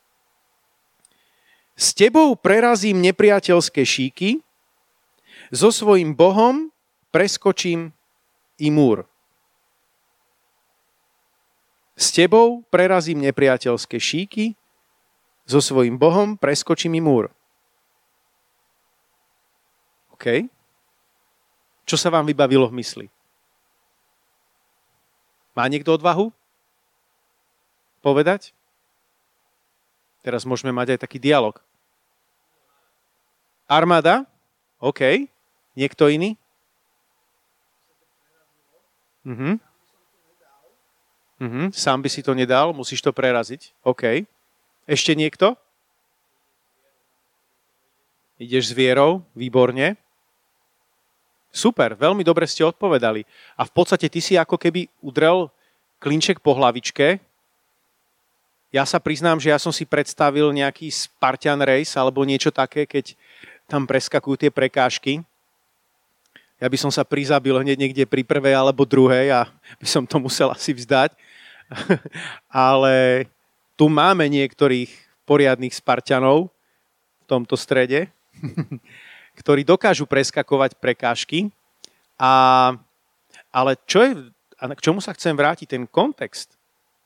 S 1.78 1.86
tebou 1.96 2.36
prerazím 2.36 3.00
nepriateľské 3.00 3.80
šíky, 3.82 4.44
so 5.48 5.72
svojím 5.72 6.12
Bohom 6.12 6.68
preskočím 7.08 7.96
i 8.60 8.68
múr. 8.68 9.08
S 11.98 12.14
tebou 12.14 12.62
prerazím 12.70 13.18
nepriateľské 13.26 13.98
šíky, 13.98 14.54
so 15.48 15.58
svojím 15.58 15.98
Bohom 15.98 16.38
preskočím 16.38 16.94
i 16.94 17.02
múr. 17.02 17.26
OK? 20.14 20.46
Čo 21.82 21.96
sa 21.98 22.12
vám 22.14 22.28
vybavilo 22.28 22.70
v 22.70 22.78
mysli? 22.78 23.06
Má 25.58 25.66
niekto 25.66 25.90
odvahu? 25.90 26.30
Povedať? 27.98 28.54
Teraz 30.22 30.46
môžeme 30.46 30.70
mať 30.70 30.94
aj 30.94 31.02
taký 31.02 31.18
dialog. 31.18 31.58
Armáda? 33.66 34.22
OK. 34.78 35.26
Niekto 35.74 36.06
iný? 36.06 36.38
Mhm. 39.26 39.67
Uh-huh. 41.38 41.70
Sám 41.70 42.02
by 42.02 42.10
si 42.10 42.20
to 42.20 42.34
nedal, 42.34 42.74
musíš 42.74 42.98
to 42.98 43.14
preraziť. 43.14 43.70
OK. 43.86 44.26
Ešte 44.90 45.14
niekto? 45.14 45.54
Ideš 48.38 48.70
s 48.70 48.72
vierou? 48.74 49.22
Výborne. 49.34 49.98
Super, 51.50 51.98
veľmi 51.98 52.22
dobre 52.22 52.46
ste 52.46 52.62
odpovedali. 52.62 53.26
A 53.58 53.66
v 53.66 53.72
podstate 53.72 54.06
ty 54.06 54.22
si 54.22 54.38
ako 54.38 54.54
keby 54.54 54.86
udrel 55.02 55.50
klinček 55.98 56.38
po 56.38 56.54
hlavičke. 56.54 57.18
Ja 58.68 58.84
sa 58.84 59.00
priznám, 59.00 59.40
že 59.40 59.50
ja 59.50 59.58
som 59.58 59.72
si 59.72 59.88
predstavil 59.88 60.52
nejaký 60.52 60.92
Spartan 60.92 61.58
race 61.64 61.96
alebo 61.96 62.22
niečo 62.22 62.52
také, 62.52 62.84
keď 62.84 63.16
tam 63.64 63.88
preskakujú 63.88 64.36
tie 64.46 64.50
prekážky. 64.52 65.24
Ja 66.58 66.66
by 66.66 66.78
som 66.78 66.90
sa 66.90 67.06
prizabil 67.06 67.54
hneď 67.54 67.78
niekde 67.78 68.04
pri 68.04 68.26
prvej 68.26 68.54
alebo 68.54 68.82
druhej 68.82 69.30
a 69.30 69.46
by 69.78 69.86
som 69.86 70.02
to 70.04 70.18
musel 70.18 70.50
asi 70.50 70.74
vzdať. 70.74 71.14
Ale 72.52 73.26
tu 73.76 73.86
máme 73.92 74.26
niektorých 74.26 74.90
poriadných 75.28 75.76
Spartanov 75.76 76.48
v 77.22 77.24
tomto 77.28 77.54
strede, 77.54 78.08
ktorí 79.40 79.62
dokážu 79.62 80.08
preskakovať 80.08 80.80
prekážky. 80.80 81.52
A, 82.18 82.74
ale 83.52 83.78
čo 83.86 84.02
je, 84.02 84.10
a 84.58 84.64
k 84.74 84.84
čomu 84.84 84.98
sa 84.98 85.14
chcem 85.14 85.36
vrátiť, 85.36 85.78
ten 85.78 85.84
kontext 85.86 86.58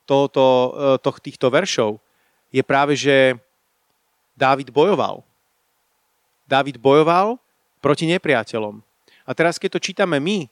tohoto, 0.09 0.45
e, 0.45 0.71
toh, 1.03 1.17
týchto 1.21 1.53
veršov 1.53 2.01
je 2.55 2.63
práve, 2.65 2.97
že 2.97 3.37
Dávid 4.33 4.73
bojoval. 4.73 5.21
Dávid 6.49 6.81
bojoval 6.81 7.37
proti 7.85 8.09
nepriateľom. 8.09 8.81
A 9.23 9.31
teraz, 9.37 9.61
keď 9.61 9.79
to 9.79 9.85
čítame 9.85 10.19
my 10.19 10.39
e, 10.45 10.49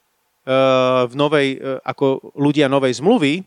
v 1.09 1.15
novej, 1.17 1.49
e, 1.57 1.81
ako 1.83 2.37
ľudia 2.37 2.69
novej 2.69 3.01
zmluvy, 3.01 3.43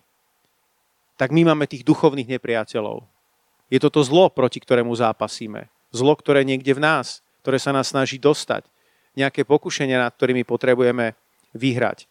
tak 1.18 1.30
my 1.30 1.54
máme 1.54 1.70
tých 1.70 1.86
duchovných 1.86 2.30
nepriateľov. 2.38 3.06
Je 3.70 3.80
to 3.82 3.90
to 3.90 4.02
zlo, 4.06 4.30
proti 4.30 4.62
ktorému 4.62 4.94
zápasíme. 4.94 5.70
Zlo, 5.94 6.14
ktoré 6.18 6.46
niekde 6.46 6.74
v 6.74 6.84
nás, 6.84 7.22
ktoré 7.42 7.58
sa 7.62 7.74
nás 7.74 7.94
snaží 7.94 8.18
dostať. 8.18 8.66
Nejaké 9.14 9.46
pokušenia, 9.46 10.02
nad 10.02 10.14
ktorými 10.14 10.42
potrebujeme 10.42 11.14
vyhrať. 11.54 12.10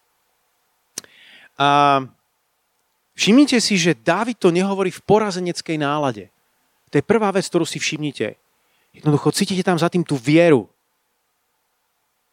A 1.59 2.01
všimnite 3.19 3.59
si, 3.59 3.75
že 3.75 3.99
Dávid 3.99 4.39
to 4.39 4.55
nehovorí 4.55 4.95
v 4.95 5.03
porazeneckej 5.03 5.77
nálade. 5.83 6.31
To 6.95 7.03
je 7.03 7.05
prvá 7.05 7.35
vec, 7.35 7.47
ktorú 7.47 7.67
si 7.67 7.83
všimnite. 7.83 8.39
Jednoducho 8.95 9.35
cítite 9.35 9.67
tam 9.67 9.81
za 9.81 9.91
tým 9.91 10.07
tú 10.07 10.15
vieru. 10.15 10.71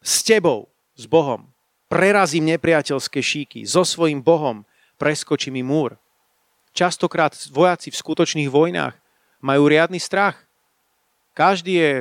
S 0.05 0.21
tebou, 0.21 0.69
s 0.93 1.09
Bohom. 1.09 1.49
Prerazím 1.89 2.45
nepriateľské 2.53 3.19
šíky. 3.23 3.65
So 3.65 3.81
svojím 3.81 4.21
Bohom 4.21 4.67
preskočím 4.99 5.57
mi 5.57 5.63
múr. 5.63 5.95
Častokrát 6.79 7.35
vojaci 7.51 7.91
v 7.91 7.99
skutočných 7.99 8.47
vojnách 8.47 8.95
majú 9.43 9.67
riadny 9.67 9.99
strach. 9.99 10.47
Každý 11.35 11.75
je 11.75 11.91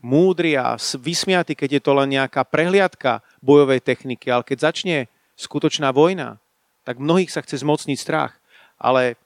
múdry 0.00 0.56
a 0.56 0.80
vysmiatý, 0.80 1.52
keď 1.52 1.76
je 1.76 1.82
to 1.84 1.92
len 1.92 2.16
nejaká 2.16 2.40
prehliadka 2.48 3.20
bojovej 3.44 3.84
techniky, 3.84 4.32
ale 4.32 4.48
keď 4.48 4.72
začne 4.72 4.96
skutočná 5.36 5.92
vojna, 5.92 6.40
tak 6.88 6.96
mnohých 6.96 7.28
sa 7.28 7.44
chce 7.44 7.60
zmocniť 7.60 7.98
strach. 8.00 8.40
Ale 8.80 9.20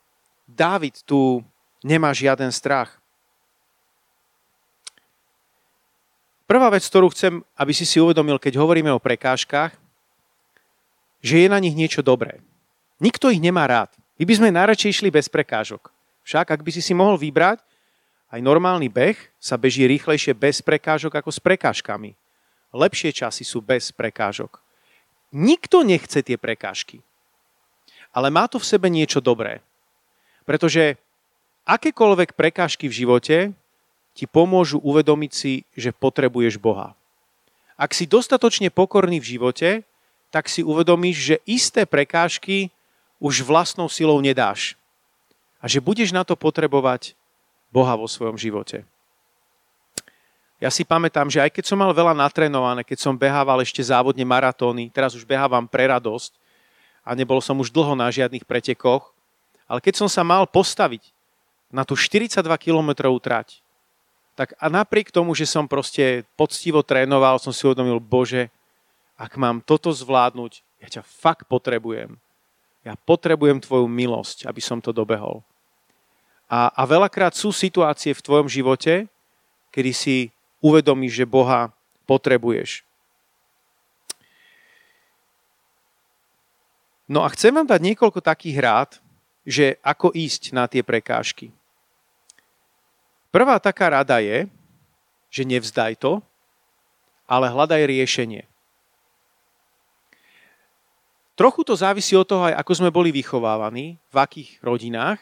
Dávid 0.50 0.98
tu 1.06 1.46
nemá 1.86 2.10
žiaden 2.10 2.50
strach. 2.50 2.98
Prvá 6.50 6.66
vec, 6.74 6.82
ktorú 6.82 7.14
chcem, 7.14 7.46
aby 7.54 7.70
si 7.70 7.86
si 7.86 8.02
uvedomil, 8.02 8.42
keď 8.42 8.58
hovoríme 8.58 8.90
o 8.90 8.98
prekážkach, 8.98 9.78
že 11.22 11.38
je 11.38 11.46
na 11.46 11.62
nich 11.62 11.78
niečo 11.78 12.02
dobré. 12.02 12.42
Nikto 12.98 13.30
ich 13.30 13.38
nemá 13.38 13.70
rád. 13.70 14.01
My 14.21 14.25
by 14.28 14.35
sme 14.37 14.49
najradšej 14.52 14.90
išli 14.92 15.09
bez 15.09 15.31
prekážok. 15.33 15.88
Však, 16.23 16.52
ak 16.52 16.61
by 16.61 16.71
si 16.71 16.83
si 16.85 16.92
mohol 16.92 17.19
vybrať, 17.19 17.64
aj 18.33 18.40
normálny 18.40 18.88
beh 18.88 19.19
sa 19.37 19.61
beží 19.61 19.85
rýchlejšie 19.85 20.33
bez 20.33 20.64
prekážok 20.64 21.21
ako 21.21 21.28
s 21.28 21.40
prekážkami. 21.42 22.16
Lepšie 22.73 23.12
časy 23.12 23.45
sú 23.45 23.61
bez 23.61 23.92
prekážok. 23.92 24.61
Nikto 25.33 25.85
nechce 25.85 26.25
tie 26.25 26.40
prekážky. 26.40 27.04
Ale 28.12 28.33
má 28.33 28.49
to 28.49 28.57
v 28.57 28.69
sebe 28.69 28.88
niečo 28.88 29.21
dobré. 29.21 29.61
Pretože 30.49 30.97
akékoľvek 31.69 32.37
prekážky 32.37 32.88
v 32.88 32.97
živote 33.04 33.38
ti 34.12 34.25
pomôžu 34.28 34.81
uvedomiť 34.81 35.33
si, 35.33 35.64
že 35.73 35.92
potrebuješ 35.92 36.61
Boha. 36.61 36.97
Ak 37.76 37.97
si 37.97 38.04
dostatočne 38.04 38.69
pokorný 38.69 39.21
v 39.21 39.37
živote, 39.37 39.71
tak 40.33 40.49
si 40.49 40.61
uvedomíš, 40.64 41.16
že 41.16 41.37
isté 41.45 41.85
prekážky 41.85 42.73
už 43.23 43.47
vlastnou 43.47 43.87
silou 43.87 44.19
nedáš. 44.19 44.75
A 45.62 45.71
že 45.71 45.79
budeš 45.79 46.11
na 46.11 46.26
to 46.26 46.35
potrebovať 46.35 47.14
Boha 47.71 47.95
vo 47.95 48.11
svojom 48.11 48.35
živote. 48.35 48.83
Ja 50.59 50.71
si 50.75 50.83
pamätám, 50.83 51.31
že 51.31 51.38
aj 51.38 51.55
keď 51.55 51.64
som 51.71 51.79
mal 51.79 51.95
veľa 51.95 52.19
natrénované, 52.19 52.83
keď 52.83 52.99
som 52.99 53.14
behával 53.14 53.62
ešte 53.62 53.83
závodne 53.83 54.26
maratóny, 54.26 54.91
teraz 54.91 55.14
už 55.14 55.23
behávam 55.23 55.67
pre 55.71 55.87
radosť 55.87 56.35
a 57.02 57.14
nebol 57.14 57.38
som 57.38 57.59
už 57.62 57.71
dlho 57.71 57.95
na 57.95 58.11
žiadnych 58.11 58.47
pretekoch, 58.47 59.11
ale 59.67 59.83
keď 59.83 60.02
som 60.02 60.09
sa 60.11 60.23
mal 60.23 60.47
postaviť 60.47 61.11
na 61.71 61.83
tú 61.83 61.99
42 61.99 62.47
km 62.62 63.11
trať, 63.19 63.59
tak 64.38 64.55
a 64.55 64.71
napriek 64.71 65.11
tomu, 65.11 65.35
že 65.35 65.50
som 65.50 65.67
proste 65.67 66.23
poctivo 66.38 66.79
trénoval, 66.87 67.43
som 67.43 67.50
si 67.50 67.67
uvedomil, 67.67 67.99
Bože, 67.99 68.47
ak 69.19 69.35
mám 69.35 69.59
toto 69.67 69.91
zvládnuť, 69.91 70.62
ja 70.79 70.88
ťa 70.99 71.02
fakt 71.02 71.50
potrebujem. 71.50 72.22
Ja 72.82 72.98
potrebujem 72.98 73.62
tvoju 73.62 73.86
milosť, 73.86 74.50
aby 74.50 74.58
som 74.58 74.82
to 74.82 74.90
dobehol. 74.90 75.46
A, 76.50 76.68
a 76.74 76.82
veľakrát 76.84 77.32
sú 77.32 77.54
situácie 77.54 78.12
v 78.12 78.24
tvojom 78.24 78.50
živote, 78.50 79.06
kedy 79.72 79.92
si 79.94 80.16
uvedomíš, 80.60 81.22
že 81.22 81.26
Boha 81.26 81.72
potrebuješ. 82.04 82.84
No 87.08 87.24
a 87.24 87.32
chcem 87.32 87.54
vám 87.54 87.68
dať 87.68 87.80
niekoľko 87.80 88.20
takých 88.20 88.58
rád, 88.60 88.90
že 89.42 89.80
ako 89.82 90.14
ísť 90.14 90.54
na 90.54 90.70
tie 90.70 90.84
prekážky. 90.86 91.50
Prvá 93.32 93.56
taká 93.58 93.88
rada 93.90 94.20
je, 94.20 94.46
že 95.32 95.48
nevzdaj 95.48 95.96
to, 95.98 96.20
ale 97.24 97.48
hľadaj 97.48 97.88
riešenie. 97.88 98.44
Trochu 101.32 101.64
to 101.64 101.72
závisí 101.72 102.12
od 102.12 102.28
toho 102.28 102.44
aj, 102.44 102.60
ako 102.60 102.72
sme 102.76 102.90
boli 102.92 103.08
vychovávaní, 103.08 103.96
v 103.96 104.16
akých 104.16 104.60
rodinách. 104.60 105.20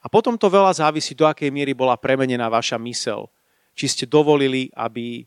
A 0.00 0.06
potom 0.08 0.36
to 0.36 0.52
veľa 0.52 0.72
závisí, 0.72 1.12
do 1.16 1.24
akej 1.24 1.48
miery 1.52 1.72
bola 1.72 1.96
premenená 1.96 2.48
vaša 2.48 2.80
mysel. 2.80 3.28
Či 3.76 3.86
ste 3.88 4.04
dovolili, 4.04 4.72
aby 4.76 5.24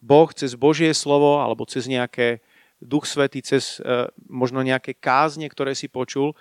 Boh 0.00 0.28
cez 0.32 0.56
Božie 0.56 0.92
slovo 0.92 1.40
alebo 1.40 1.68
cez 1.68 1.88
nejaké 1.88 2.40
Duch 2.78 3.04
Svety, 3.08 3.42
cez 3.42 3.82
e, 3.82 4.06
možno 4.30 4.62
nejaké 4.62 4.94
kázne, 4.94 5.50
ktoré 5.50 5.74
si 5.74 5.90
počul, 5.90 6.32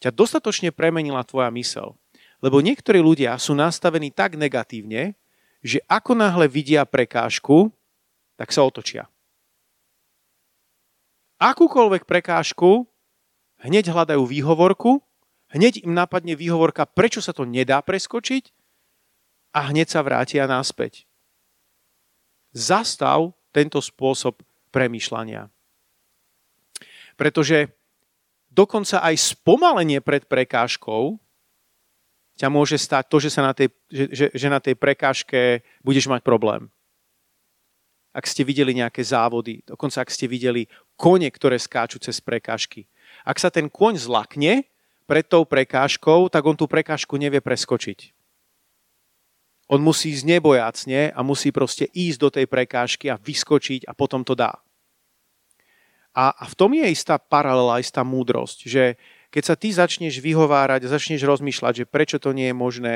ťa 0.00 0.10
dostatočne 0.10 0.72
premenila 0.72 1.20
tvoja 1.22 1.52
mysel. 1.52 1.94
Lebo 2.40 2.58
niektorí 2.64 2.98
ľudia 2.98 3.36
sú 3.36 3.52
nastavení 3.52 4.10
tak 4.10 4.34
negatívne, 4.34 5.14
že 5.64 5.80
ako 5.88 6.16
náhle 6.16 6.48
vidia 6.48 6.84
prekážku, 6.84 7.72
tak 8.36 8.50
sa 8.50 8.64
otočia. 8.64 9.08
Akúkoľvek 11.38 12.06
prekážku, 12.06 12.86
hneď 13.62 13.90
hľadajú 13.90 14.22
výhovorku, 14.26 15.00
hneď 15.54 15.86
im 15.86 15.94
napadne 15.94 16.34
výhovorka, 16.34 16.84
prečo 16.84 17.22
sa 17.22 17.30
to 17.30 17.46
nedá 17.46 17.80
preskočiť 17.80 18.50
a 19.54 19.70
hneď 19.70 19.86
sa 19.86 20.00
vrátia 20.02 20.44
naspäť. 20.50 21.06
Zastav 22.54 23.34
tento 23.54 23.78
spôsob 23.78 24.42
premýšľania. 24.74 25.50
Pretože 27.14 27.70
dokonca 28.50 28.98
aj 28.98 29.14
spomalenie 29.14 30.02
pred 30.02 30.26
prekážkou 30.26 31.22
ťa 32.34 32.48
môže 32.50 32.74
stať 32.74 33.04
to, 33.06 33.22
že, 33.22 33.30
sa 33.30 33.46
na 33.46 33.54
tej, 33.54 33.70
že, 33.86 34.04
že, 34.10 34.26
že 34.34 34.48
na 34.50 34.58
tej 34.58 34.74
prekážke 34.74 35.62
budeš 35.86 36.10
mať 36.10 36.26
problém. 36.26 36.66
Ak 38.14 38.30
ste 38.30 38.46
videli 38.46 38.78
nejaké 38.78 39.02
závody, 39.02 39.66
dokonca 39.66 40.06
ak 40.06 40.14
ste 40.14 40.30
videli 40.30 40.70
kone, 40.94 41.26
ktoré 41.26 41.58
skáču 41.58 41.98
cez 41.98 42.22
prekážky. 42.22 42.86
Ak 43.26 43.42
sa 43.42 43.50
ten 43.50 43.66
koň 43.66 43.98
zlakne 43.98 44.70
pred 45.10 45.26
tou 45.26 45.42
prekážkou, 45.42 46.30
tak 46.30 46.46
on 46.46 46.54
tú 46.54 46.70
prekážku 46.70 47.18
nevie 47.18 47.42
preskočiť. 47.42 48.14
On 49.66 49.80
musí 49.80 50.14
znebojacne 50.14 51.10
a 51.10 51.20
musí 51.26 51.50
proste 51.50 51.90
ísť 51.90 52.18
do 52.20 52.28
tej 52.30 52.46
prekážky 52.46 53.10
a 53.10 53.18
vyskočiť 53.18 53.88
a 53.88 53.92
potom 53.96 54.22
to 54.22 54.38
dá. 54.38 54.62
A, 56.14 56.30
a 56.30 56.44
v 56.46 56.54
tom 56.54 56.70
je 56.70 56.86
istá 56.86 57.18
paralela, 57.18 57.82
istá 57.82 58.06
múdrosť, 58.06 58.70
že 58.70 58.94
keď 59.34 59.42
sa 59.42 59.58
ty 59.58 59.74
začneš 59.74 60.22
vyhovárať, 60.22 60.86
začneš 60.86 61.26
rozmýšľať, 61.26 61.82
že 61.82 61.90
prečo 61.90 62.22
to 62.22 62.30
nie 62.30 62.54
je 62.54 62.54
možné, 62.54 62.94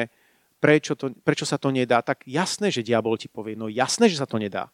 prečo, 0.63 0.95
to, 0.95 1.11
prečo 1.27 1.43
sa 1.43 1.59
to 1.59 1.75
nedá, 1.75 1.99
tak 1.99 2.23
jasné, 2.31 2.71
že 2.71 2.87
diabol 2.87 3.19
ti 3.19 3.27
povie, 3.27 3.59
no 3.59 3.67
jasné, 3.67 4.07
že 4.07 4.23
sa 4.23 4.29
to 4.29 4.39
nedá. 4.39 4.71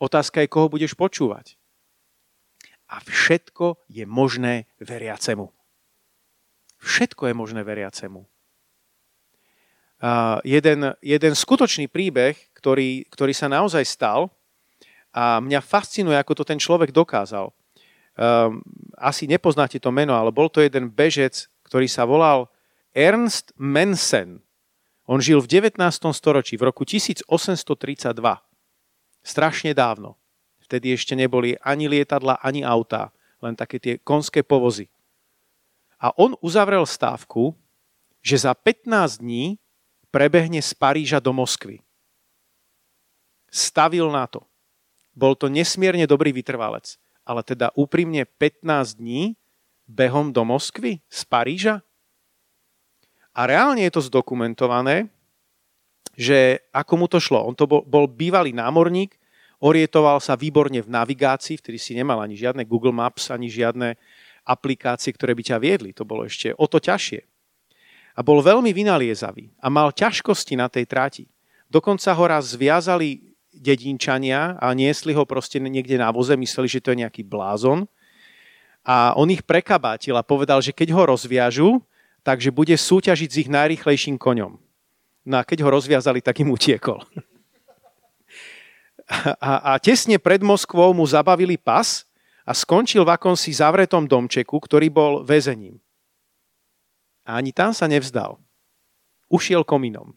Otázka 0.00 0.40
je, 0.40 0.48
koho 0.48 0.72
budeš 0.72 0.96
počúvať. 0.96 1.60
A 2.88 3.04
všetko 3.04 3.84
je 3.86 4.08
možné 4.08 4.66
veriacemu. 4.80 5.52
Všetko 6.80 7.28
je 7.28 7.34
možné 7.36 7.60
veriacemu. 7.60 8.24
Uh, 10.00 10.40
jeden, 10.48 10.96
jeden 11.04 11.34
skutočný 11.36 11.92
príbeh, 11.92 12.32
ktorý, 12.56 13.04
ktorý 13.12 13.36
sa 13.36 13.52
naozaj 13.52 13.84
stal, 13.84 14.32
a 15.12 15.42
mňa 15.42 15.60
fascinuje, 15.60 16.16
ako 16.16 16.40
to 16.40 16.44
ten 16.48 16.56
človek 16.56 16.94
dokázal. 16.94 17.52
Um, 18.16 18.62
asi 18.96 19.26
nepoznáte 19.26 19.76
to 19.82 19.90
meno, 19.92 20.14
ale 20.16 20.32
bol 20.32 20.48
to 20.48 20.62
jeden 20.62 20.88
bežec, 20.88 21.50
ktorý 21.66 21.86
sa 21.90 22.06
volal 22.06 22.48
Ernst 22.94 23.52
Mensen. 23.58 24.40
On 25.04 25.18
žil 25.18 25.42
v 25.42 25.50
19. 25.50 25.78
storočí, 26.14 26.54
v 26.54 26.70
roku 26.70 26.86
1832. 26.86 27.26
Strašne 29.20 29.76
dávno. 29.76 30.16
Vtedy 30.64 30.94
ešte 30.94 31.18
neboli 31.18 31.58
ani 31.60 31.90
lietadla, 31.90 32.38
ani 32.40 32.62
autá, 32.62 33.10
len 33.42 33.58
také 33.58 33.82
tie 33.82 33.94
konské 33.98 34.46
povozy. 34.46 34.86
A 36.00 36.14
on 36.16 36.38
uzavrel 36.40 36.86
stávku, 36.88 37.52
že 38.24 38.46
za 38.46 38.52
15 38.56 39.20
dní 39.20 39.60
prebehne 40.08 40.60
z 40.60 40.72
Paríža 40.72 41.20
do 41.20 41.32
Moskvy. 41.36 41.84
Stavil 43.50 44.08
na 44.08 44.24
to. 44.30 44.46
Bol 45.12 45.34
to 45.34 45.50
nesmierne 45.50 46.06
dobrý 46.06 46.30
vytrvalec. 46.30 46.96
Ale 47.26 47.44
teda 47.44 47.74
úprimne 47.76 48.24
15 48.24 48.96
dní 48.96 49.36
behom 49.84 50.32
do 50.32 50.46
Moskvy 50.46 51.02
z 51.10 51.20
Paríža? 51.28 51.82
A 53.34 53.46
reálne 53.46 53.86
je 53.86 53.92
to 53.94 54.02
zdokumentované, 54.02 55.10
že 56.20 56.60
ako 56.68 56.92
mu 57.00 57.06
to 57.08 57.16
šlo. 57.16 57.48
On 57.48 57.56
to 57.56 57.64
bol, 57.64 57.80
bol 57.80 58.04
bývalý 58.04 58.52
námorník, 58.52 59.16
orientoval 59.64 60.20
sa 60.20 60.36
výborne 60.36 60.84
v 60.84 60.92
navigácii, 60.92 61.56
vtedy 61.56 61.80
si 61.80 61.96
nemal 61.96 62.20
ani 62.20 62.36
žiadne 62.36 62.68
Google 62.68 62.92
Maps, 62.92 63.32
ani 63.32 63.48
žiadne 63.48 63.96
aplikácie, 64.44 65.16
ktoré 65.16 65.32
by 65.32 65.42
ťa 65.48 65.56
viedli. 65.56 65.96
To 65.96 66.04
bolo 66.04 66.28
ešte 66.28 66.52
o 66.52 66.68
to 66.68 66.76
ťažšie. 66.76 67.24
A 68.16 68.20
bol 68.20 68.44
veľmi 68.44 68.68
vynaliezavý 68.76 69.48
a 69.64 69.72
mal 69.72 69.96
ťažkosti 69.96 70.60
na 70.60 70.68
tej 70.68 70.84
tráti. 70.84 71.24
Dokonca 71.72 72.12
ho 72.12 72.24
raz 72.28 72.52
zviazali 72.52 73.32
dedinčania 73.56 74.60
a 74.60 74.76
niesli 74.76 75.16
ho 75.16 75.24
proste 75.24 75.56
niekde 75.56 75.96
na 75.96 76.12
voze, 76.12 76.36
mysleli, 76.36 76.68
že 76.68 76.84
to 76.84 76.92
je 76.92 77.00
nejaký 77.00 77.24
blázon. 77.24 77.88
A 78.84 79.16
on 79.16 79.32
ich 79.32 79.40
prekabátil 79.40 80.20
a 80.20 80.26
povedal, 80.26 80.60
že 80.60 80.76
keď 80.76 80.92
ho 80.92 81.02
rozviažu, 81.16 81.80
takže 82.20 82.52
bude 82.52 82.76
súťažiť 82.76 83.28
s 83.32 83.40
ich 83.46 83.48
najrychlejším 83.48 84.20
koňom. 84.20 84.60
No 85.30 85.38
a 85.38 85.46
keď 85.46 85.62
ho 85.62 85.70
rozviazali, 85.70 86.18
tak 86.18 86.42
im 86.42 86.50
utiekol. 86.50 87.06
A, 89.38 89.74
a 89.74 89.82
tesne 89.82 90.22
pred 90.22 90.38
Moskvou 90.38 90.94
mu 90.94 91.02
zabavili 91.02 91.58
pas 91.58 92.06
a 92.46 92.54
skončil 92.54 93.02
v 93.02 93.10
akomsi 93.10 93.50
zavretom 93.50 94.06
domčeku, 94.06 94.54
ktorý 94.54 94.86
bol 94.86 95.12
väzením. 95.26 95.82
A 97.26 97.42
ani 97.42 97.50
tam 97.50 97.74
sa 97.74 97.90
nevzdal. 97.90 98.38
Ušiel 99.26 99.66
kominom. 99.66 100.14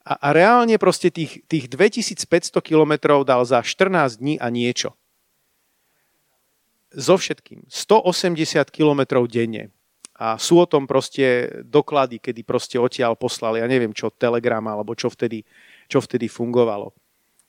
A, 0.00 0.16
a 0.16 0.28
reálne 0.32 0.80
proste 0.80 1.12
tých, 1.12 1.44
tých 1.44 1.68
2500 1.68 2.24
kilometrov 2.64 3.28
dal 3.28 3.44
za 3.44 3.60
14 3.60 4.20
dní 4.20 4.40
a 4.40 4.48
niečo. 4.48 4.96
So 6.96 7.20
všetkým. 7.20 7.68
180 7.68 8.64
kilometrov 8.72 9.28
denne. 9.28 9.73
A 10.14 10.38
sú 10.38 10.62
o 10.62 10.66
tom 10.70 10.86
proste 10.86 11.50
doklady, 11.66 12.22
kedy 12.22 12.46
proste 12.46 12.78
odtiaľ 12.78 13.18
poslali, 13.18 13.58
ja 13.58 13.66
neviem 13.66 13.90
čo, 13.90 14.14
telegram 14.14 14.62
alebo 14.70 14.94
čo 14.94 15.10
vtedy, 15.10 15.42
čo 15.90 15.98
vtedy 15.98 16.30
fungovalo. 16.30 16.94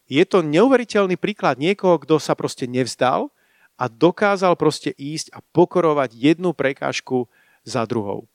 Je 0.10 0.21
to 0.25 0.41
neuveriteľný 0.41 1.17
príklad 1.17 1.62
niekoho, 1.62 2.01
kto 2.01 2.17
sa 2.17 2.34
proste 2.34 2.65
nevzdal 2.65 3.30
a 3.78 3.86
dokázal 3.89 4.58
proste 4.58 4.93
ísť 4.97 5.34
a 5.34 5.41
pokorovať 5.54 6.13
jednu 6.13 6.54
prekážku 6.54 7.30
za 7.65 7.86
druhou. 7.86 8.30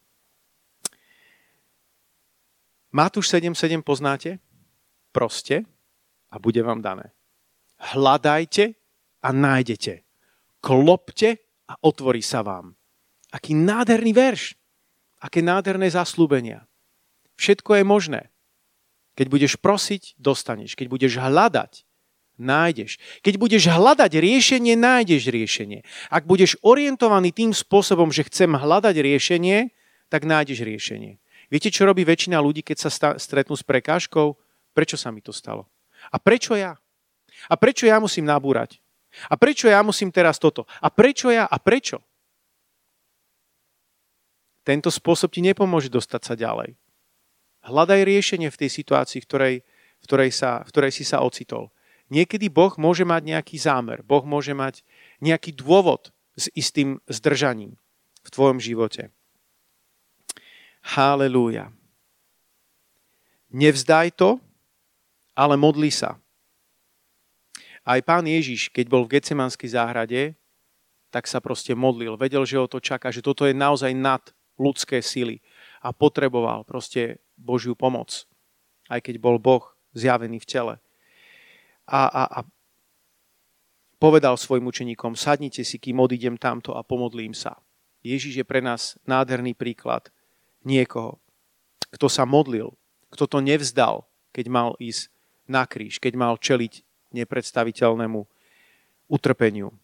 Matúš 2.91 3.31
7.7 3.31 3.87
poznáte? 3.87 4.43
Proste 5.15 5.63
a 6.31 6.39
bude 6.43 6.63
vám 6.63 6.83
dané. 6.83 7.15
Hľadajte 7.79 8.75
a 9.23 9.29
nájdete. 9.31 10.03
Klopte 10.59 11.39
a 11.71 11.79
otvorí 11.87 12.23
sa 12.23 12.43
vám. 12.43 12.75
Aký 13.31 13.55
nádherný 13.55 14.11
verš. 14.15 14.59
Aké 15.21 15.45
nádherné 15.45 15.91
zaslúbenia. 15.91 16.67
Všetko 17.39 17.81
je 17.81 17.85
možné. 17.85 18.23
Keď 19.15 19.27
budeš 19.29 19.53
prosiť, 19.61 20.17
dostaneš. 20.17 20.75
Keď 20.75 20.87
budeš 20.89 21.21
hľadať, 21.21 21.85
nájdeš. 22.41 22.97
Keď 23.21 23.35
budeš 23.37 23.69
hľadať 23.69 24.17
riešenie, 24.17 24.75
nájdeš 24.75 25.29
riešenie. 25.29 25.85
Ak 26.09 26.25
budeš 26.25 26.57
orientovaný 26.65 27.31
tým 27.37 27.53
spôsobom, 27.53 28.09
že 28.09 28.25
chcem 28.27 28.57
hľadať 28.57 28.97
riešenie, 28.97 29.77
tak 30.09 30.25
nájdeš 30.25 30.65
riešenie. 30.65 31.21
Viete, 31.53 31.69
čo 31.69 31.85
robí 31.85 32.03
väčšina 32.07 32.41
ľudí, 32.41 32.65
keď 32.65 32.77
sa 32.89 32.91
stretnú 33.19 33.55
s 33.55 33.65
prekážkou? 33.67 34.39
Prečo 34.73 34.97
sa 34.97 35.13
mi 35.13 35.21
to 35.21 35.35
stalo? 35.35 35.69
A 36.09 36.17
prečo 36.17 36.57
ja? 36.57 36.79
A 37.51 37.55
prečo 37.61 37.85
ja 37.85 38.01
musím 38.01 38.25
nabúrať? 38.25 38.81
A 39.27 39.35
prečo 39.35 39.67
ja 39.67 39.83
musím 39.83 40.15
teraz 40.15 40.39
toto? 40.39 40.65
A 40.81 40.89
prečo 40.89 41.29
ja? 41.29 41.45
A 41.45 41.59
prečo? 41.59 42.01
Tento 44.63 44.93
spôsob 44.93 45.33
ti 45.33 45.41
nepomôže 45.41 45.89
dostať 45.89 46.23
sa 46.23 46.35
ďalej. 46.37 46.77
Hľadaj 47.65 48.01
riešenie 48.05 48.49
v 48.49 48.61
tej 48.61 48.71
situácii, 48.73 49.21
v 49.21 49.29
ktorej, 49.29 49.57
v 50.01 50.05
ktorej, 50.05 50.31
sa, 50.33 50.65
v 50.65 50.71
ktorej 50.73 50.93
si 50.97 51.05
sa 51.05 51.21
ocitol. 51.21 51.73
Niekedy 52.11 52.51
Boh 52.51 52.75
môže 52.81 53.07
mať 53.07 53.23
nejaký 53.23 53.57
zámer, 53.61 54.03
Boh 54.03 54.25
môže 54.27 54.57
mať 54.57 54.83
nejaký 55.23 55.55
dôvod 55.55 56.11
s 56.35 56.51
istým 56.57 56.99
zdržaním 57.07 57.79
v 58.25 58.29
tvojom 58.29 58.59
živote. 58.59 59.15
Halelúja. 60.97 61.71
Nevzdaj 63.53 64.17
to, 64.17 64.41
ale 65.37 65.55
modli 65.61 65.93
sa. 65.93 66.17
Aj 67.85 68.01
pán 68.05 68.25
Ježiš, 68.29 68.69
keď 68.73 68.87
bol 68.89 69.03
v 69.05 69.19
Gecemanskej 69.19 69.73
záhrade, 69.73 70.37
tak 71.11 71.27
sa 71.27 71.43
proste 71.43 71.75
modlil. 71.75 72.15
Vedel, 72.15 72.47
že 72.47 72.61
ho 72.61 72.71
to 72.71 72.79
čaká, 72.79 73.11
že 73.11 73.25
toto 73.25 73.45
je 73.49 73.57
naozaj 73.57 73.91
nad 73.97 74.23
ľudské 74.61 75.01
sily 75.01 75.41
a 75.81 75.97
potreboval 75.97 76.69
proste 76.69 77.25
Božiu 77.41 77.73
pomoc. 77.73 78.29
Aj 78.93 79.01
keď 79.01 79.17
bol 79.17 79.41
Boh 79.41 79.65
zjavený 79.97 80.45
v 80.45 80.47
tele. 80.49 80.75
A, 81.89 82.05
a, 82.05 82.23
a 82.29 82.41
povedal 83.97 84.37
svojim 84.37 84.69
učeníkom, 84.69 85.17
sadnite 85.17 85.65
si, 85.65 85.81
kým 85.81 85.99
odídem 85.99 86.37
tamto 86.37 86.77
a 86.77 86.85
pomodlím 86.85 87.33
sa. 87.33 87.57
Ježiš 88.05 88.41
je 88.41 88.47
pre 88.47 88.61
nás 88.61 89.01
nádherný 89.09 89.57
príklad 89.57 90.13
niekoho, 90.65 91.21
kto 91.93 92.07
sa 92.09 92.29
modlil, 92.29 92.77
kto 93.13 93.25
to 93.27 93.39
nevzdal, 93.41 94.07
keď 94.31 94.47
mal 94.49 94.71
ísť 94.79 95.11
na 95.51 95.67
kríž, 95.67 95.99
keď 95.99 96.15
mal 96.15 96.35
čeliť 96.39 96.87
nepredstaviteľnému 97.11 98.21
utrpeniu. 99.11 99.75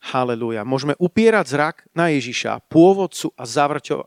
Halelúja. 0.00 0.64
Môžeme 0.64 0.96
upierať 0.96 1.46
zrak 1.52 1.76
na 1.92 2.08
Ježiša, 2.08 2.64
pôvodcu 2.72 3.36
a 3.36 3.44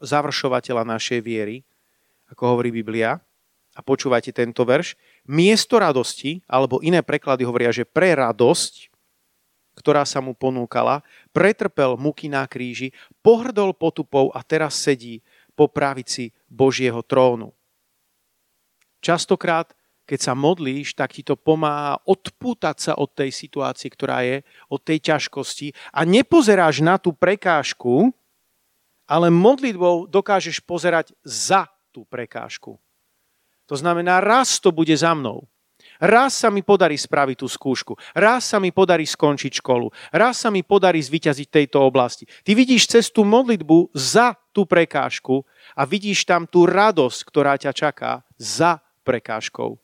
završovateľa 0.02 0.84
našej 0.84 1.22
viery, 1.22 1.62
ako 2.34 2.58
hovorí 2.58 2.74
Biblia. 2.74 3.22
A 3.74 3.82
počúvajte 3.82 4.34
tento 4.34 4.62
verš. 4.66 4.94
miesto 5.26 5.82
radosti, 5.82 6.42
alebo 6.46 6.82
iné 6.82 7.02
preklady 7.02 7.46
hovoria, 7.46 7.74
že 7.74 7.86
pre 7.86 8.14
radosť, 8.14 8.90
ktorá 9.74 10.06
sa 10.06 10.22
mu 10.22 10.38
ponúkala, 10.38 11.02
pretrpel 11.34 11.98
muky 11.98 12.30
na 12.30 12.46
kríži, 12.46 12.94
pohrdol 13.26 13.74
potupou 13.74 14.30
a 14.30 14.46
teraz 14.46 14.78
sedí 14.78 15.26
po 15.58 15.66
pravici 15.70 16.30
Božieho 16.50 17.02
trónu. 17.02 17.54
Častokrát, 19.02 19.74
keď 20.04 20.20
sa 20.20 20.34
modlíš, 20.36 21.00
tak 21.00 21.16
ti 21.16 21.24
to 21.24 21.40
pomáha 21.40 22.00
odpútať 22.04 22.78
sa 22.80 22.94
od 23.00 23.12
tej 23.16 23.32
situácie, 23.32 23.88
ktorá 23.88 24.24
je, 24.28 24.44
od 24.68 24.84
tej 24.84 25.00
ťažkosti 25.00 25.72
a 25.96 26.04
nepozeráš 26.04 26.84
na 26.84 27.00
tú 27.00 27.16
prekážku, 27.16 28.12
ale 29.08 29.32
modlitbou 29.32 30.08
dokážeš 30.12 30.64
pozerať 30.64 31.16
za 31.24 31.68
tú 31.96 32.04
prekážku. 32.08 32.80
To 33.72 33.76
znamená, 33.80 34.20
raz 34.20 34.60
to 34.60 34.76
bude 34.76 34.92
za 34.92 35.16
mnou. 35.16 35.48
Raz 36.04 36.36
sa 36.36 36.52
mi 36.52 36.60
podarí 36.60 37.00
spraviť 37.00 37.38
tú 37.40 37.48
skúšku. 37.48 37.96
Raz 38.12 38.52
sa 38.52 38.58
mi 38.60 38.76
podarí 38.76 39.08
skončiť 39.08 39.64
školu. 39.64 39.88
Raz 40.12 40.44
sa 40.44 40.50
mi 40.52 40.60
podarí 40.60 41.00
zvyťaziť 41.00 41.48
tejto 41.48 41.80
oblasti. 41.80 42.28
Ty 42.44 42.52
vidíš 42.60 42.92
cez 42.92 43.06
tú 43.08 43.24
modlitbu 43.24 43.96
za 43.96 44.36
tú 44.52 44.68
prekážku 44.68 45.48
a 45.78 45.88
vidíš 45.88 46.28
tam 46.28 46.44
tú 46.44 46.68
radosť, 46.68 47.20
ktorá 47.24 47.56
ťa 47.56 47.72
čaká 47.72 48.12
za 48.36 48.84
prekážkou. 49.08 49.80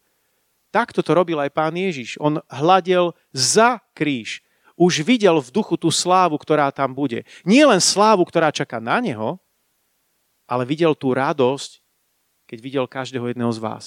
Takto 0.70 1.02
to 1.02 1.12
robil 1.18 1.42
aj 1.42 1.50
pán 1.50 1.74
Ježiš. 1.74 2.22
On 2.22 2.38
hľadel 2.46 3.18
za 3.34 3.82
kríž. 3.98 4.46
Už 4.80 5.04
videl 5.04 5.36
v 5.42 5.50
duchu 5.52 5.76
tú 5.76 5.92
slávu, 5.92 6.40
ktorá 6.40 6.72
tam 6.72 6.96
bude. 6.96 7.28
Nie 7.44 7.68
len 7.68 7.84
slávu, 7.84 8.24
ktorá 8.24 8.54
čaká 8.54 8.80
na 8.80 9.02
neho, 9.04 9.42
ale 10.48 10.64
videl 10.64 10.96
tú 10.96 11.12
radosť, 11.12 11.84
keď 12.48 12.58
videl 12.64 12.86
každého 12.88 13.28
jedného 13.30 13.52
z 13.52 13.60
vás. 13.60 13.86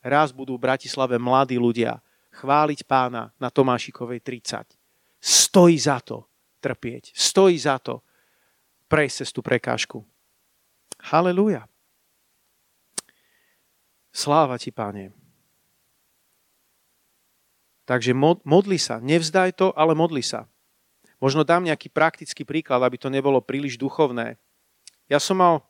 Raz 0.00 0.32
budú 0.32 0.56
v 0.56 0.64
Bratislave 0.64 1.20
mladí 1.20 1.60
ľudia 1.60 2.00
chváliť 2.32 2.88
pána 2.88 3.30
na 3.36 3.52
Tomášikovej 3.52 4.24
30. 4.24 4.76
Stojí 5.20 5.76
za 5.76 6.00
to 6.00 6.24
trpieť. 6.64 7.12
Stojí 7.12 7.56
za 7.60 7.76
to 7.76 8.00
prejsť 8.88 9.16
cez 9.22 9.30
tú 9.30 9.44
prekážku. 9.44 10.02
Halelúja. 11.00 11.68
Sláva 14.10 14.58
ti, 14.58 14.74
páne. 14.74 15.19
Takže 17.90 18.14
modli 18.46 18.78
sa. 18.78 19.02
Nevzdaj 19.02 19.58
to, 19.58 19.74
ale 19.74 19.98
modli 19.98 20.22
sa. 20.22 20.46
Možno 21.18 21.42
dám 21.42 21.66
nejaký 21.66 21.90
praktický 21.90 22.46
príklad, 22.46 22.86
aby 22.86 22.94
to 22.94 23.10
nebolo 23.10 23.42
príliš 23.42 23.74
duchovné. 23.74 24.38
Ja 25.10 25.18
som 25.18 25.42
mal 25.42 25.66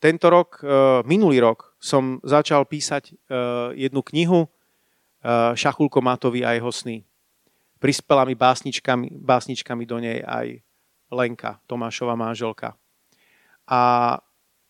tento 0.00 0.32
rok, 0.32 0.64
e, 0.64 1.04
minulý 1.04 1.44
rok, 1.44 1.76
som 1.76 2.24
začal 2.24 2.64
písať 2.64 3.12
e, 3.12 3.36
jednu 3.84 4.00
knihu 4.00 4.40
e, 4.42 4.48
Šachulko 5.52 6.00
Matovi 6.00 6.40
a 6.40 6.56
jeho 6.56 6.72
sny. 6.72 7.04
Prispela 7.76 8.24
mi 8.24 8.32
básničkami, 8.32 9.12
básničkami 9.12 9.84
do 9.84 10.00
nej 10.00 10.24
aj 10.24 10.56
Lenka, 11.12 11.60
Tomášova 11.68 12.16
manželka. 12.16 12.80
A 13.68 14.16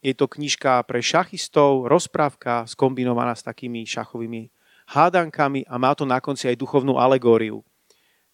je 0.02 0.18
to 0.18 0.26
knižka 0.26 0.82
pre 0.82 0.98
šachistov, 0.98 1.86
rozprávka 1.86 2.66
skombinovaná 2.66 3.38
s 3.38 3.46
takými 3.46 3.86
šachovými 3.86 4.50
hádankami 4.88 5.66
a 5.68 5.78
má 5.78 5.94
to 5.94 6.02
na 6.02 6.18
konci 6.18 6.50
aj 6.50 6.58
duchovnú 6.58 6.98
alegóriu, 6.98 7.62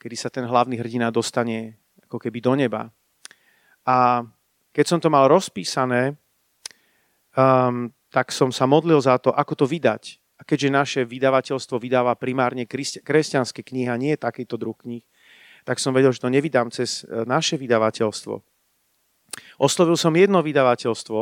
kedy 0.01 0.17
sa 0.17 0.33
ten 0.33 0.47
hlavný 0.47 0.79
hrdina 0.81 1.13
dostane 1.13 1.77
ako 2.09 2.17
keby 2.17 2.39
do 2.41 2.53
neba. 2.57 2.89
A 3.85 4.25
keď 4.73 4.85
som 4.85 4.99
to 5.01 5.13
mal 5.13 5.29
rozpísané, 5.29 6.17
um, 7.37 7.93
tak 8.09 8.33
som 8.33 8.49
sa 8.49 8.65
modlil 8.65 9.01
za 9.01 9.21
to, 9.21 9.33
ako 9.33 9.65
to 9.65 9.67
vydať. 9.69 10.17
A 10.39 10.47
keďže 10.47 10.71
naše 10.71 11.01
vydavateľstvo 11.03 11.77
vydáva 11.83 12.15
primárne 12.15 12.65
kresťanské 13.03 13.67
knihy 13.67 13.91
a 13.91 13.99
nie 13.99 14.15
takýto 14.15 14.55
druh 14.55 14.77
knih, 14.79 15.03
tak 15.67 15.83
som 15.83 15.93
vedel, 15.93 16.15
že 16.15 16.23
to 16.23 16.33
nevydám 16.33 16.71
cez 16.71 17.03
e, 17.05 17.27
naše 17.27 17.59
vydavateľstvo. 17.59 18.41
Oslovil 19.59 19.99
som 19.99 20.15
jedno 20.15 20.41
vydavateľstvo 20.41 21.21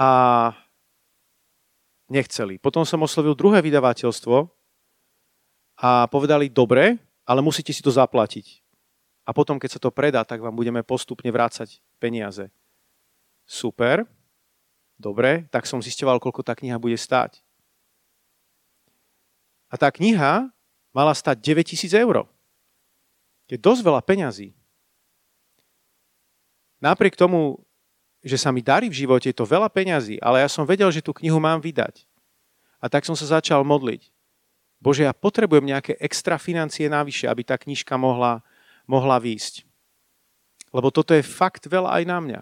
a 0.00 0.10
nechceli. 2.14 2.62
Potom 2.62 2.86
som 2.86 3.02
oslovil 3.02 3.34
druhé 3.34 3.58
vydavateľstvo 3.58 4.46
a 5.82 6.06
povedali, 6.06 6.46
dobre, 6.46 7.02
ale 7.26 7.42
musíte 7.42 7.74
si 7.74 7.82
to 7.82 7.90
zaplatiť. 7.90 8.62
A 9.26 9.34
potom, 9.34 9.58
keď 9.58 9.76
sa 9.76 9.82
to 9.82 9.90
predá, 9.90 10.22
tak 10.22 10.38
vám 10.38 10.54
budeme 10.54 10.86
postupne 10.86 11.26
vrácať 11.34 11.82
peniaze. 11.98 12.54
Super, 13.42 14.06
Dobre, 14.94 15.50
tak 15.50 15.66
som 15.66 15.82
zistoval, 15.82 16.22
koľko 16.22 16.46
tá 16.46 16.54
kniha 16.54 16.78
bude 16.78 16.94
stáť. 16.94 17.42
A 19.66 19.74
tá 19.74 19.90
kniha 19.90 20.54
mala 20.94 21.12
stať 21.12 21.42
9000 21.42 21.90
eur. 21.98 22.30
Je 23.50 23.58
dosť 23.58 23.82
veľa 23.82 24.00
peňazí. 24.06 24.54
Napriek 26.78 27.18
tomu, 27.18 27.66
že 28.24 28.40
sa 28.40 28.48
mi 28.48 28.64
darí 28.64 28.88
v 28.88 29.04
živote, 29.04 29.28
je 29.28 29.36
to 29.36 29.44
veľa 29.44 29.68
peňazí, 29.68 30.16
ale 30.24 30.40
ja 30.40 30.48
som 30.48 30.64
vedel, 30.64 30.88
že 30.88 31.04
tú 31.04 31.12
knihu 31.12 31.36
mám 31.36 31.60
vydať. 31.60 32.08
A 32.80 32.88
tak 32.88 33.04
som 33.04 33.12
sa 33.12 33.38
začal 33.38 33.60
modliť. 33.60 34.08
Bože, 34.80 35.04
ja 35.04 35.12
potrebujem 35.12 35.64
nejaké 35.64 35.96
extra 36.00 36.40
financie 36.40 36.88
navyše, 36.88 37.28
aby 37.28 37.44
tá 37.44 37.60
knižka 37.60 37.96
mohla, 38.00 38.40
mohla 38.88 39.20
výjsť. 39.20 39.64
Lebo 40.72 40.88
toto 40.88 41.12
je 41.12 41.24
fakt 41.24 41.68
veľa 41.68 42.00
aj 42.00 42.04
na 42.04 42.18
mňa. 42.20 42.40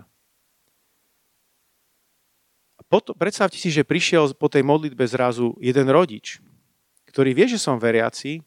Potom, 2.91 3.17
predstavte 3.17 3.57
si, 3.57 3.73
že 3.73 3.89
prišiel 3.89 4.37
po 4.37 4.53
tej 4.53 4.63
modlitbe 4.69 5.01
zrazu 5.09 5.57
jeden 5.63 5.89
rodič, 5.89 6.45
ktorý 7.09 7.33
vie, 7.33 7.47
že 7.49 7.57
som 7.57 7.81
veriaci 7.81 8.45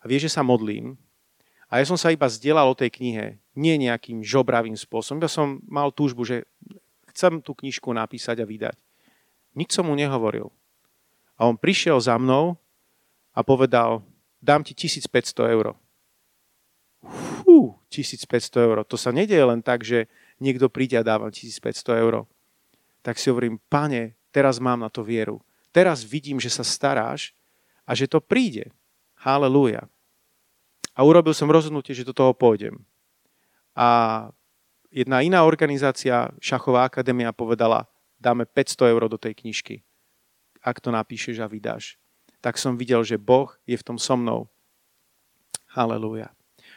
a 0.00 0.08
vie, 0.08 0.16
že 0.16 0.32
sa 0.32 0.40
modlím. 0.40 0.96
A 1.72 1.80
ja 1.80 1.88
som 1.88 1.96
sa 1.96 2.12
iba 2.12 2.28
zdieľal 2.28 2.68
o 2.68 2.76
tej 2.76 2.92
knihe, 2.92 3.40
nie 3.56 3.74
nejakým 3.80 4.20
žobravým 4.20 4.76
spôsobom. 4.76 5.24
Ja 5.24 5.32
som 5.32 5.64
mal 5.64 5.88
túžbu, 5.88 6.28
že 6.28 6.44
chcem 7.16 7.40
tú 7.40 7.56
knižku 7.56 7.88
napísať 7.88 8.44
a 8.44 8.48
vydať. 8.48 8.76
Nič 9.56 9.72
som 9.72 9.88
mu 9.88 9.96
nehovoril. 9.96 10.52
A 11.40 11.48
on 11.48 11.56
prišiel 11.56 11.96
za 11.96 12.20
mnou 12.20 12.60
a 13.32 13.40
povedal, 13.40 14.04
dám 14.44 14.60
ti 14.60 14.76
1500 14.76 15.48
eur. 15.48 15.72
Fú, 17.40 17.72
1500 17.88 18.68
eur. 18.68 18.84
To 18.84 19.00
sa 19.00 19.08
nedieje 19.08 19.40
len 19.40 19.64
tak, 19.64 19.80
že 19.80 20.12
niekto 20.36 20.68
príde 20.68 21.00
a 21.00 21.06
dáva 21.06 21.32
1500 21.32 22.04
eur 22.04 22.28
tak 23.02 23.18
si 23.18 23.28
hovorím, 23.28 23.58
pane, 23.66 24.14
teraz 24.30 24.62
mám 24.62 24.78
na 24.78 24.88
to 24.88 25.02
vieru. 25.02 25.42
Teraz 25.74 26.06
vidím, 26.06 26.38
že 26.38 26.48
sa 26.48 26.62
staráš 26.62 27.34
a 27.82 27.98
že 27.98 28.06
to 28.06 28.22
príde. 28.22 28.70
Halelúja. 29.18 29.90
A 30.92 31.00
urobil 31.04 31.32
som 31.32 31.48
rozhodnutie, 31.48 31.96
že 31.96 32.04
do 32.04 32.12
toho 32.12 32.36
pôjdem. 32.36 32.84
A 33.72 34.28
jedna 34.92 35.24
iná 35.24 35.40
organizácia, 35.48 36.28
Šachová 36.36 36.84
akadémia, 36.84 37.32
povedala, 37.32 37.88
dáme 38.20 38.44
500 38.44 38.92
eur 38.92 39.02
do 39.08 39.16
tej 39.16 39.32
knižky, 39.34 39.80
ak 40.60 40.78
to 40.78 40.92
napíšeš 40.92 41.40
a 41.40 41.48
vydáš. 41.48 41.96
Tak 42.44 42.60
som 42.60 42.76
videl, 42.76 43.00
že 43.02 43.16
Boh 43.16 43.50
je 43.64 43.74
v 43.74 43.86
tom 43.86 43.96
so 43.96 44.14
mnou. 44.14 44.50
Halelúja. 45.72 46.30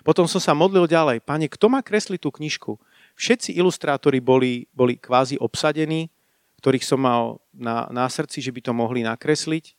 Potom 0.06 0.30
som 0.30 0.40
sa 0.40 0.56
modlil 0.56 0.88
ďalej. 0.88 1.24
Pane, 1.26 1.50
kto 1.52 1.68
má 1.68 1.82
kresliť 1.82 2.22
tú 2.22 2.30
knižku? 2.32 2.78
Všetci 3.16 3.56
ilustrátori 3.56 4.22
boli, 4.22 4.70
boli 4.72 5.00
kvázi 5.00 5.40
obsadení, 5.40 6.14
ktorých 6.62 6.86
som 6.86 7.00
mal 7.02 7.42
na, 7.52 7.88
na 7.92 8.06
srdci, 8.10 8.40
že 8.40 8.54
by 8.54 8.62
to 8.62 8.72
mohli 8.72 9.02
nakresliť. 9.06 9.76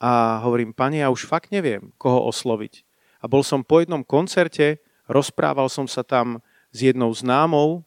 A 0.00 0.40
hovorím, 0.42 0.72
pane, 0.72 1.04
ja 1.04 1.12
už 1.12 1.28
fakt 1.28 1.52
neviem, 1.52 1.92
koho 2.00 2.24
osloviť. 2.26 2.82
A 3.20 3.28
bol 3.28 3.44
som 3.44 3.60
po 3.60 3.84
jednom 3.84 4.00
koncerte, 4.00 4.80
rozprával 5.04 5.68
som 5.68 5.84
sa 5.84 6.00
tam 6.00 6.40
s 6.72 6.78
jednou 6.80 7.12
známou. 7.12 7.84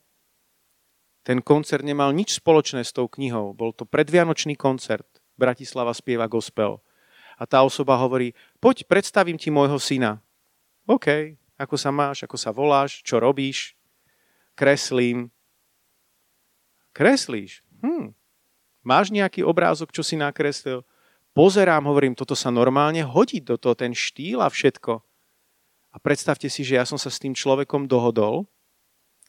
Ten 1.25 1.41
koncert 1.41 1.81
nemal 1.81 2.13
nič 2.13 2.37
spoločné 2.37 2.85
s 2.85 2.93
tou 2.93 3.09
knihou. 3.09 3.55
Bol 3.57 3.73
to 3.73 3.87
predvianočný 3.87 4.53
koncert. 4.53 5.07
Bratislava 5.33 5.95
spieva 5.95 6.29
gospel. 6.29 6.77
A 7.39 7.49
tá 7.49 7.65
osoba 7.65 7.97
hovorí, 7.97 8.37
poď, 8.61 8.85
predstavím 8.85 9.41
ti 9.41 9.49
môjho 9.49 9.81
syna. 9.81 10.21
OK, 10.85 11.33
ako 11.57 11.75
sa 11.79 11.89
máš, 11.89 12.27
ako 12.27 12.37
sa 12.37 12.53
voláš, 12.53 13.01
čo 13.01 13.17
robíš? 13.17 13.73
Kreslím. 14.53 15.33
Kreslíš? 16.93 17.65
hm, 17.83 18.15
máš 18.85 19.11
nejaký 19.11 19.43
obrázok, 19.43 19.91
čo 19.91 20.01
si 20.01 20.15
nakreslil? 20.15 20.87
Pozerám, 21.33 21.83
hovorím, 21.89 22.13
toto 22.13 22.37
sa 22.37 22.53
normálne 22.53 23.01
hodí 23.01 23.41
do 23.41 23.57
toho, 23.57 23.73
ten 23.73 23.91
štýl 23.91 24.39
a 24.39 24.47
všetko. 24.47 25.01
A 25.93 26.01
predstavte 26.01 26.49
si, 26.49 26.65
že 26.65 26.81
ja 26.81 26.85
som 26.89 26.97
sa 26.97 27.13
s 27.13 27.21
tým 27.21 27.37
človekom 27.37 27.85
dohodol 27.85 28.49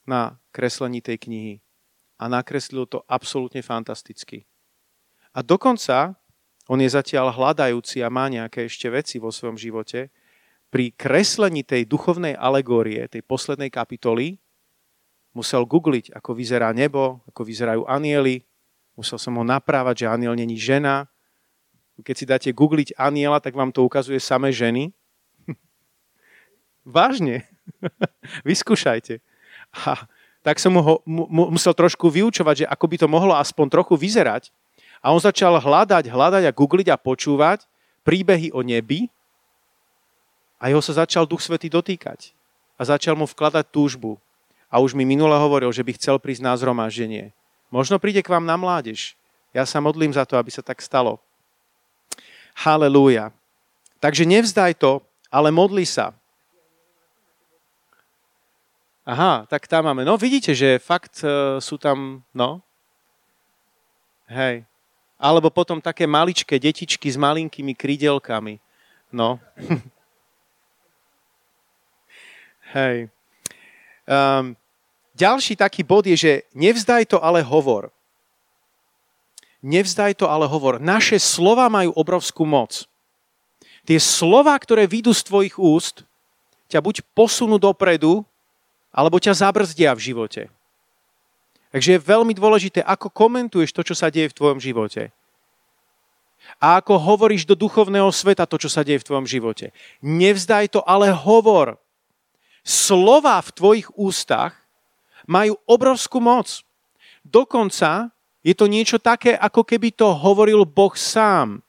na 0.09 0.41
kreslení 0.49 1.05
tej 1.05 1.29
knihy 1.29 1.55
a 2.17 2.25
nakreslil 2.33 2.89
to 2.89 3.05
absolútne 3.05 3.61
fantasticky. 3.61 4.49
A 5.37 5.45
dokonca 5.45 6.17
on 6.65 6.81
je 6.81 6.89
zatiaľ 6.89 7.29
hľadajúci 7.29 8.01
a 8.01 8.09
má 8.09 8.33
nejaké 8.33 8.65
ešte 8.65 8.89
veci 8.89 9.21
vo 9.21 9.29
svojom 9.29 9.61
živote. 9.61 10.09
Pri 10.73 10.97
kreslení 10.97 11.61
tej 11.61 11.85
duchovnej 11.85 12.33
alegórie, 12.33 13.05
tej 13.13 13.21
poslednej 13.21 13.69
kapitoly, 13.69 14.41
musel 15.37 15.69
googliť, 15.69 16.17
ako 16.17 16.33
vyzerá 16.33 16.73
nebo, 16.73 17.21
ako 17.29 17.45
vyzerajú 17.45 17.83
anieli. 17.85 18.47
Musel 18.97 19.21
som 19.21 19.37
ho 19.37 19.45
naprávať, 19.45 20.07
že 20.07 20.13
aniel 20.15 20.33
není 20.39 20.57
žena, 20.57 21.11
Keď 21.95 22.17
si 22.19 22.27
dáte 22.27 22.51
googliť 22.51 22.99
aniela, 22.99 23.39
tak 23.39 23.55
vám 23.55 23.71
to 23.71 23.87
ukazuje 23.87 24.19
samé 24.19 24.51
ženy. 24.51 24.91
Vážne. 26.85 27.49
Vyskúšajte. 28.49 29.19
A 29.75 30.05
tak 30.45 30.61
som 30.61 30.77
ho, 30.77 31.01
mu 31.09 31.49
musel 31.49 31.73
trošku 31.73 32.13
vyučovať, 32.13 32.65
že 32.65 32.67
ako 32.69 32.85
by 32.85 32.97
to 33.01 33.09
mohlo 33.09 33.33
aspoň 33.33 33.73
trochu 33.73 33.97
vyzerať. 33.97 34.53
A 35.01 35.13
on 35.13 35.21
začal 35.21 35.57
hľadať, 35.57 36.09
hľadať 36.09 36.45
a 36.49 36.53
googliť 36.53 36.89
a 36.93 37.01
počúvať 37.01 37.65
príbehy 38.05 38.53
o 38.53 38.61
nebi 38.61 39.09
a 40.61 40.73
jeho 40.73 40.81
sa 40.85 41.05
začal 41.05 41.29
Duch 41.29 41.45
Svetý 41.45 41.69
dotýkať. 41.69 42.33
A 42.81 42.89
začal 42.89 43.17
mu 43.17 43.29
vkladať 43.29 43.69
túžbu. 43.69 44.17
A 44.73 44.81
už 44.81 44.97
mi 44.97 45.05
minule 45.05 45.37
hovoril, 45.37 45.69
že 45.71 45.85
by 45.85 45.93
chcel 46.01 46.17
prísť 46.17 46.41
na 46.41 46.57
zhromaždenie. 46.57 47.37
Možno 47.69 48.01
príde 48.01 48.25
k 48.25 48.33
vám 48.33 48.49
na 48.49 48.57
mládež. 48.57 49.13
Ja 49.53 49.69
sa 49.69 49.79
modlím 49.79 50.11
za 50.11 50.25
to, 50.25 50.41
aby 50.41 50.49
sa 50.49 50.65
tak 50.65 50.81
stalo. 50.81 51.21
Halelúja. 52.59 53.29
Takže 54.01 54.27
nevzdaj 54.27 54.81
to, 54.81 55.05
ale 55.31 55.53
modli 55.53 55.87
sa. 55.87 56.17
Aha, 59.05 59.45
tak 59.45 59.69
tam 59.69 59.85
máme. 59.85 60.01
No 60.01 60.17
vidíte, 60.17 60.57
že 60.57 60.81
fakt 60.81 61.21
uh, 61.21 61.61
sú 61.61 61.77
tam, 61.77 62.25
no. 62.33 62.65
Hej. 64.33 64.65
Alebo 65.21 65.53
potom 65.53 65.77
také 65.77 66.09
maličké 66.09 66.57
detičky 66.57 67.13
s 67.13 67.21
malinkými 67.21 67.77
krydelkami. 67.77 68.65
No. 69.13 69.37
Hej. 72.75 73.13
Um, 74.09 74.57
ďalší 75.13 75.61
taký 75.61 75.85
bod 75.85 76.09
je, 76.09 76.17
že 76.17 76.33
nevzdaj 76.57 77.13
to, 77.13 77.21
ale 77.21 77.45
hovor. 77.45 77.93
Nevzdaj 79.61 80.17
to, 80.17 80.33
ale 80.33 80.49
hovor. 80.49 80.81
Naše 80.81 81.21
slova 81.21 81.69
majú 81.69 81.93
obrovskú 81.93 82.49
moc. 82.49 82.89
Tie 83.85 84.01
slova, 84.01 84.57
ktoré 84.57 84.89
vyjdú 84.89 85.13
z 85.13 85.23
tvojich 85.29 85.57
úst, 85.61 86.09
ťa 86.73 86.81
buď 86.81 87.05
posunú 87.13 87.61
dopredu, 87.61 88.25
alebo 88.95 89.19
ťa 89.19 89.35
zabrzdia 89.35 89.91
v 89.99 90.15
živote. 90.15 90.43
Takže 91.75 91.99
je 91.99 92.07
veľmi 92.07 92.31
dôležité, 92.39 92.87
ako 92.87 93.11
komentuješ 93.11 93.75
to, 93.75 93.83
čo 93.83 93.99
sa 93.99 94.07
deje 94.07 94.31
v 94.31 94.39
tvojom 94.39 94.63
živote. 94.63 95.11
A 96.63 96.79
ako 96.79 97.03
hovoríš 97.03 97.43
do 97.43 97.59
duchovného 97.59 98.07
sveta 98.15 98.47
to, 98.47 98.55
čo 98.63 98.71
sa 98.71 98.87
deje 98.87 99.03
v 99.03 99.07
tvojom 99.11 99.27
živote. 99.27 99.75
Nevzdaj 99.99 100.79
to, 100.79 100.81
ale 100.87 101.11
hovor. 101.11 101.75
Slova 102.63 103.43
v 103.43 103.51
tvojich 103.51 103.89
ústach 103.99 104.55
majú 105.27 105.59
obrovskú 105.67 106.23
moc. 106.23 106.63
Dokonca 107.27 108.15
je 108.47 108.55
to 108.55 108.71
niečo 108.71 109.03
také, 109.03 109.35
ako 109.35 109.67
keby 109.67 109.91
to 109.91 110.15
hovoril 110.15 110.63
Boh 110.63 110.95
sám. 110.95 111.65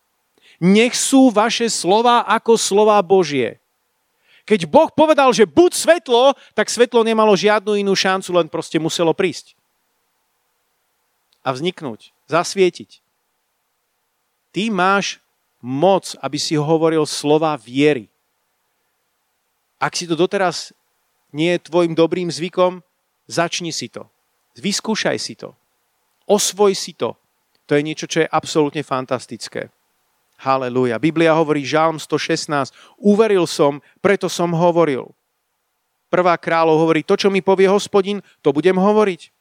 Nech 0.62 0.94
sú 0.94 1.34
vaše 1.34 1.66
slova 1.72 2.30
ako 2.30 2.60
slova 2.60 3.02
Božie. 3.02 3.58
Keď 4.46 4.70
Boh 4.70 4.94
povedal, 4.94 5.34
že 5.34 5.50
buď 5.50 5.74
svetlo, 5.74 6.38
tak 6.54 6.70
svetlo 6.70 7.02
nemalo 7.02 7.34
žiadnu 7.34 7.82
inú 7.82 7.98
šancu, 7.98 8.30
len 8.30 8.48
proste 8.48 8.78
muselo 8.78 9.10
prísť. 9.10 9.58
A 11.42 11.50
vzniknúť, 11.50 12.14
zasvietiť. 12.30 13.02
Ty 14.54 14.64
máš 14.70 15.18
moc, 15.66 16.14
aby 16.22 16.38
si 16.38 16.54
hovoril 16.54 17.10
slova 17.10 17.58
viery. 17.58 18.06
Ak 19.82 19.98
si 19.98 20.06
to 20.06 20.14
doteraz 20.14 20.72
nie 21.34 21.58
je 21.58 21.66
tvojim 21.66 21.98
dobrým 21.98 22.30
zvykom, 22.30 22.86
začni 23.26 23.74
si 23.74 23.90
to. 23.90 24.06
Vyskúšaj 24.56 25.18
si 25.20 25.34
to. 25.36 25.58
Osvoj 26.30 26.78
si 26.78 26.94
to. 26.94 27.18
To 27.66 27.74
je 27.74 27.82
niečo, 27.82 28.06
čo 28.06 28.24
je 28.24 28.30
absolútne 28.30 28.86
fantastické. 28.86 29.74
Halelúja. 30.36 31.00
Biblia 31.00 31.32
hovorí, 31.32 31.64
Žálm 31.64 31.96
116, 31.98 32.76
uveril 33.00 33.48
som, 33.48 33.80
preto 34.04 34.28
som 34.28 34.52
hovoril. 34.52 35.12
Prvá 36.12 36.36
kráľov 36.38 36.86
hovorí, 36.86 37.02
to, 37.02 37.16
čo 37.16 37.32
mi 37.32 37.40
povie 37.40 37.68
hospodin, 37.68 38.20
to 38.44 38.52
budem 38.52 38.76
hovoriť. 38.76 39.32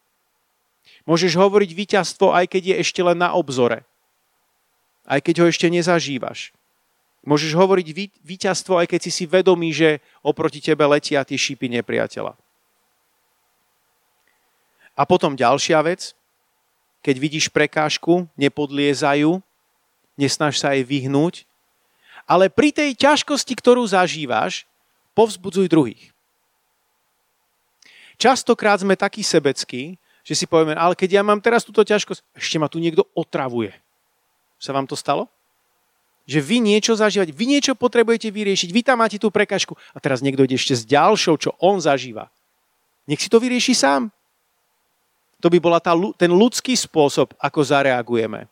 Môžeš 1.04 1.36
hovoriť 1.36 1.70
víťazstvo, 1.76 2.32
aj 2.32 2.48
keď 2.48 2.62
je 2.72 2.74
ešte 2.80 3.00
len 3.04 3.20
na 3.20 3.36
obzore. 3.36 3.84
Aj 5.04 5.20
keď 5.20 5.44
ho 5.44 5.46
ešte 5.50 5.68
nezažívaš. 5.68 6.56
Môžeš 7.24 7.56
hovoriť 7.56 7.86
víťazstvo, 8.24 8.80
aj 8.80 8.96
keď 8.96 9.00
si 9.08 9.10
si 9.12 9.24
vedomý, 9.24 9.72
že 9.72 10.00
oproti 10.24 10.60
tebe 10.60 10.84
letia 10.88 11.24
tie 11.24 11.36
šípy 11.36 11.68
nepriateľa. 11.72 12.36
A 14.94 15.02
potom 15.04 15.34
ďalšia 15.34 15.80
vec, 15.82 16.14
keď 17.04 17.16
vidíš 17.20 17.52
prekážku, 17.52 18.24
nepodliezajú, 18.38 19.42
nesnaž 20.14 20.58
sa 20.58 20.74
jej 20.74 20.86
vyhnúť, 20.86 21.46
ale 22.24 22.48
pri 22.48 22.72
tej 22.72 22.96
ťažkosti, 22.96 23.52
ktorú 23.58 23.84
zažívaš, 23.84 24.64
povzbudzuj 25.12 25.68
druhých. 25.68 26.14
Častokrát 28.16 28.80
sme 28.80 28.94
takí 28.94 29.20
sebeckí, 29.20 29.98
že 30.24 30.34
si 30.34 30.48
povieme, 30.48 30.72
ale 30.72 30.96
keď 30.96 31.20
ja 31.20 31.22
mám 31.22 31.42
teraz 31.42 31.66
túto 31.66 31.84
ťažkosť, 31.84 32.24
ešte 32.32 32.56
ma 32.56 32.70
tu 32.70 32.80
niekto 32.80 33.04
otravuje. 33.12 33.74
Sa 34.56 34.72
vám 34.72 34.88
to 34.88 34.96
stalo? 34.96 35.28
Že 36.24 36.40
vy 36.40 36.56
niečo 36.64 36.96
zažívate, 36.96 37.36
vy 37.36 37.44
niečo 37.44 37.76
potrebujete 37.76 38.32
vyriešiť, 38.32 38.72
vy 38.72 38.80
tam 38.80 39.04
máte 39.04 39.20
tú 39.20 39.28
prekažku 39.28 39.76
a 39.92 40.00
teraz 40.00 40.24
niekto 40.24 40.48
ide 40.48 40.56
ešte 40.56 40.72
s 40.72 40.88
ďalšou, 40.88 41.36
čo 41.36 41.52
on 41.60 41.76
zažíva. 41.76 42.32
Nech 43.04 43.20
si 43.20 43.28
to 43.28 43.36
vyrieši 43.36 43.76
sám. 43.76 44.08
To 45.44 45.52
by 45.52 45.60
bola 45.60 45.76
tá, 45.76 45.92
ten 46.16 46.32
ľudský 46.32 46.72
spôsob, 46.72 47.36
ako 47.36 47.60
zareagujeme. 47.60 48.48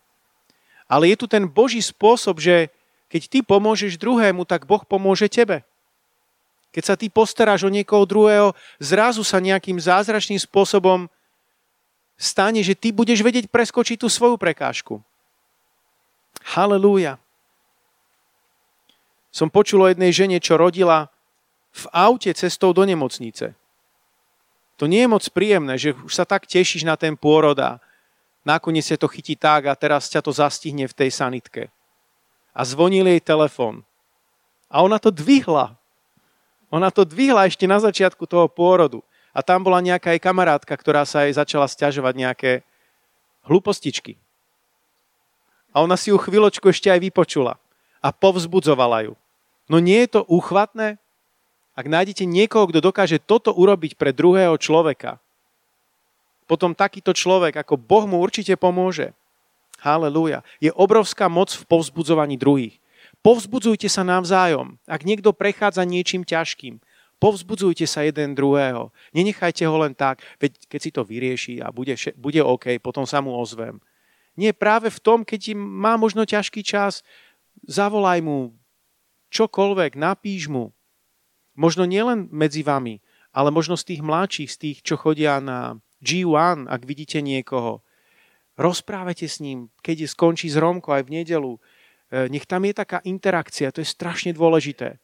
Ale 0.92 1.08
je 1.08 1.16
tu 1.16 1.24
ten 1.24 1.48
Boží 1.48 1.80
spôsob, 1.80 2.36
že 2.36 2.68
keď 3.08 3.22
ty 3.32 3.38
pomôžeš 3.40 3.96
druhému, 3.96 4.44
tak 4.44 4.68
Boh 4.68 4.84
pomôže 4.84 5.24
tebe. 5.24 5.64
Keď 6.68 6.84
sa 6.84 6.94
ty 7.00 7.08
postaráš 7.08 7.64
o 7.64 7.72
niekoho 7.72 8.04
druhého, 8.04 8.52
zrazu 8.76 9.24
sa 9.24 9.40
nejakým 9.40 9.80
zázračným 9.80 10.36
spôsobom 10.36 11.08
stane, 12.20 12.60
že 12.60 12.76
ty 12.76 12.92
budeš 12.92 13.24
vedieť 13.24 13.48
preskočiť 13.48 14.04
tú 14.04 14.12
svoju 14.12 14.36
prekážku. 14.36 15.00
Halelúja. 16.52 17.16
Som 19.32 19.48
počul 19.48 19.84
o 19.84 19.88
jednej 19.88 20.12
žene, 20.12 20.36
čo 20.44 20.60
rodila 20.60 21.08
v 21.72 21.88
aute 21.88 22.28
cestou 22.36 22.76
do 22.76 22.84
nemocnice. 22.84 23.56
To 24.76 24.84
nie 24.84 25.08
je 25.08 25.12
moc 25.12 25.24
príjemné, 25.32 25.80
že 25.80 25.96
už 25.96 26.12
sa 26.12 26.28
tak 26.28 26.44
tešíš 26.44 26.84
na 26.84 27.00
ten 27.00 27.16
pôrod 27.16 27.56
a 27.56 27.80
nakoniec 28.42 28.86
sa 28.86 28.98
to 28.98 29.10
chytí 29.10 29.38
tak 29.38 29.70
a 29.70 29.78
teraz 29.78 30.10
ťa 30.10 30.22
to 30.22 30.32
zastihne 30.34 30.86
v 30.86 30.94
tej 30.94 31.10
sanitke. 31.10 31.70
A 32.52 32.62
zvonil 32.66 33.08
jej 33.08 33.22
telefon. 33.22 33.80
A 34.68 34.84
ona 34.84 35.00
to 35.00 35.08
dvihla. 35.08 35.74
Ona 36.72 36.88
to 36.92 37.04
dvihla 37.04 37.48
ešte 37.48 37.64
na 37.64 37.80
začiatku 37.80 38.24
toho 38.28 38.48
pôrodu. 38.48 39.00
A 39.32 39.40
tam 39.40 39.64
bola 39.64 39.80
nejaká 39.80 40.12
jej 40.12 40.20
kamarátka, 40.20 40.72
ktorá 40.76 41.08
sa 41.08 41.24
jej 41.24 41.32
začala 41.32 41.64
stiažovať 41.64 42.14
nejaké 42.16 42.52
hlupostičky. 43.48 44.20
A 45.72 45.80
ona 45.80 45.96
si 45.96 46.12
ju 46.12 46.20
chvíľočku 46.20 46.68
ešte 46.68 46.92
aj 46.92 47.00
vypočula. 47.00 47.56
A 48.04 48.12
povzbudzovala 48.12 49.08
ju. 49.08 49.14
No 49.72 49.80
nie 49.80 50.04
je 50.04 50.20
to 50.20 50.28
úchvatné? 50.28 51.00
Ak 51.72 51.88
nájdete 51.88 52.28
niekoho, 52.28 52.68
kto 52.68 52.84
dokáže 52.84 53.16
toto 53.16 53.56
urobiť 53.56 53.96
pre 53.96 54.12
druhého 54.12 54.52
človeka, 54.60 55.16
potom 56.52 56.76
takýto 56.76 57.16
človek, 57.16 57.64
ako 57.64 57.80
Boh 57.80 58.04
mu 58.04 58.20
určite 58.20 58.52
pomôže. 58.60 59.16
Halelúja. 59.80 60.44
Je 60.60 60.68
obrovská 60.68 61.32
moc 61.32 61.48
v 61.48 61.64
povzbudzovaní 61.64 62.36
druhých. 62.36 62.76
Povzbudzujte 63.24 63.88
sa 63.88 64.04
navzájom. 64.04 64.76
Ak 64.84 65.08
niekto 65.08 65.32
prechádza 65.32 65.88
niečím 65.88 66.28
ťažkým, 66.28 66.76
povzbudzujte 67.16 67.88
sa 67.88 68.04
jeden 68.04 68.36
druhého. 68.36 68.92
Nenechajte 69.16 69.64
ho 69.64 69.80
len 69.80 69.96
tak, 69.96 70.20
veď 70.44 70.52
keď 70.68 70.80
si 70.84 70.90
to 70.92 71.08
vyrieši 71.08 71.64
a 71.64 71.72
bude, 71.72 71.96
bude 72.20 72.44
OK, 72.44 72.76
potom 72.84 73.08
sa 73.08 73.24
mu 73.24 73.32
ozvem. 73.32 73.80
Nie, 74.36 74.52
práve 74.52 74.92
v 74.92 75.00
tom, 75.00 75.24
keď 75.24 75.56
má 75.56 75.96
možno 75.96 76.28
ťažký 76.28 76.60
čas, 76.60 77.00
zavolaj 77.64 78.20
mu 78.20 78.52
čokoľvek, 79.32 79.96
napíš 79.96 80.52
mu. 80.52 80.76
Možno 81.56 81.88
nielen 81.88 82.28
medzi 82.28 82.60
vami, 82.60 83.00
ale 83.32 83.48
možno 83.48 83.80
z 83.80 83.88
tých 83.96 84.00
mladších, 84.04 84.50
z 84.52 84.56
tých, 84.60 84.76
čo 84.84 85.00
chodia 85.00 85.40
na 85.40 85.80
G1, 86.02 86.66
ak 86.66 86.82
vidíte 86.82 87.22
niekoho, 87.22 87.80
rozprávajte 88.58 89.26
s 89.30 89.38
ním, 89.38 89.70
keď 89.80 90.06
je 90.06 90.08
skončí 90.10 90.46
z 90.50 90.58
Romko 90.58 90.92
aj 90.92 91.06
v 91.08 91.22
nedelu. 91.22 91.52
E, 91.56 91.60
nech 92.28 92.44
tam 92.44 92.66
je 92.66 92.74
taká 92.74 92.98
interakcia, 93.06 93.72
to 93.72 93.80
je 93.80 93.88
strašne 93.88 94.34
dôležité. 94.34 94.98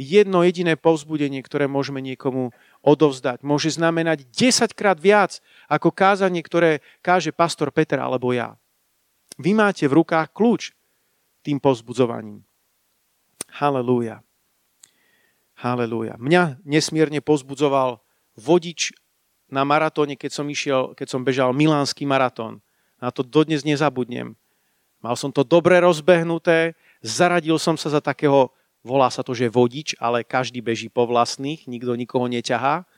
Jedno 0.00 0.40
jediné 0.40 0.80
povzbudenie, 0.80 1.44
ktoré 1.44 1.68
môžeme 1.68 2.00
niekomu 2.00 2.56
odovzdať, 2.80 3.44
môže 3.44 3.68
znamenať 3.76 4.24
10 4.32 4.72
krát 4.72 4.96
viac 4.96 5.44
ako 5.68 5.92
kázanie, 5.92 6.40
ktoré 6.40 6.80
káže 7.04 7.30
pastor 7.30 7.68
Peter 7.68 8.00
alebo 8.00 8.32
ja. 8.32 8.56
Vy 9.36 9.52
máte 9.52 9.84
v 9.84 10.00
rukách 10.00 10.32
kľúč 10.32 10.72
tým 11.44 11.60
povzbudzovaním. 11.60 12.40
Halelúja. 13.52 14.24
Halelúja. 15.60 16.16
Mňa 16.16 16.64
nesmierne 16.64 17.20
pozbudzoval 17.20 18.00
vodič 18.34 18.96
na 19.52 19.68
maratóne, 19.68 20.16
keď 20.16 20.32
som 20.32 20.48
išiel, 20.48 20.96
keď 20.96 21.12
som 21.12 21.20
bežal 21.20 21.52
milánsky 21.52 22.08
maratón. 22.08 22.64
Na 22.96 23.12
to 23.12 23.20
dodnes 23.20 23.68
nezabudnem. 23.68 24.32
Mal 25.04 25.14
som 25.20 25.28
to 25.28 25.44
dobre 25.44 25.76
rozbehnuté, 25.84 26.72
zaradil 27.04 27.60
som 27.60 27.76
sa 27.76 27.92
za 27.92 28.00
takého, 28.00 28.48
volá 28.80 29.12
sa 29.12 29.20
to, 29.20 29.36
že 29.36 29.52
vodič, 29.52 29.92
ale 30.00 30.24
každý 30.24 30.64
beží 30.64 30.88
po 30.88 31.04
vlastných, 31.04 31.68
nikto 31.68 31.92
nikoho 31.92 32.24
neťahá. 32.32 32.88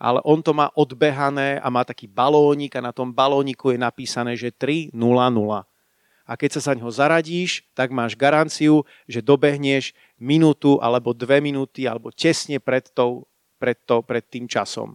Ale 0.00 0.24
on 0.24 0.40
to 0.40 0.56
má 0.56 0.72
odbehané 0.72 1.60
a 1.60 1.68
má 1.68 1.84
taký 1.84 2.08
balónik 2.08 2.72
a 2.78 2.80
na 2.80 2.96
tom 2.96 3.12
balóniku 3.12 3.68
je 3.68 3.76
napísané, 3.76 4.32
že 4.32 4.48
3.00. 4.48 4.96
A 6.30 6.32
keď 6.38 6.50
sa 6.56 6.70
za 6.70 6.78
ňo 6.78 6.88
zaradíš, 6.88 7.66
tak 7.74 7.90
máš 7.90 8.14
garanciu, 8.14 8.86
že 9.10 9.20
dobehneš 9.20 9.92
minútu 10.16 10.78
alebo 10.78 11.10
dve 11.10 11.42
minúty 11.42 11.84
alebo 11.84 12.14
tesne 12.14 12.62
pred, 12.62 12.86
tou, 12.94 13.26
pred, 13.58 13.76
to, 13.84 14.00
pred 14.00 14.24
tým 14.24 14.46
časom. 14.46 14.94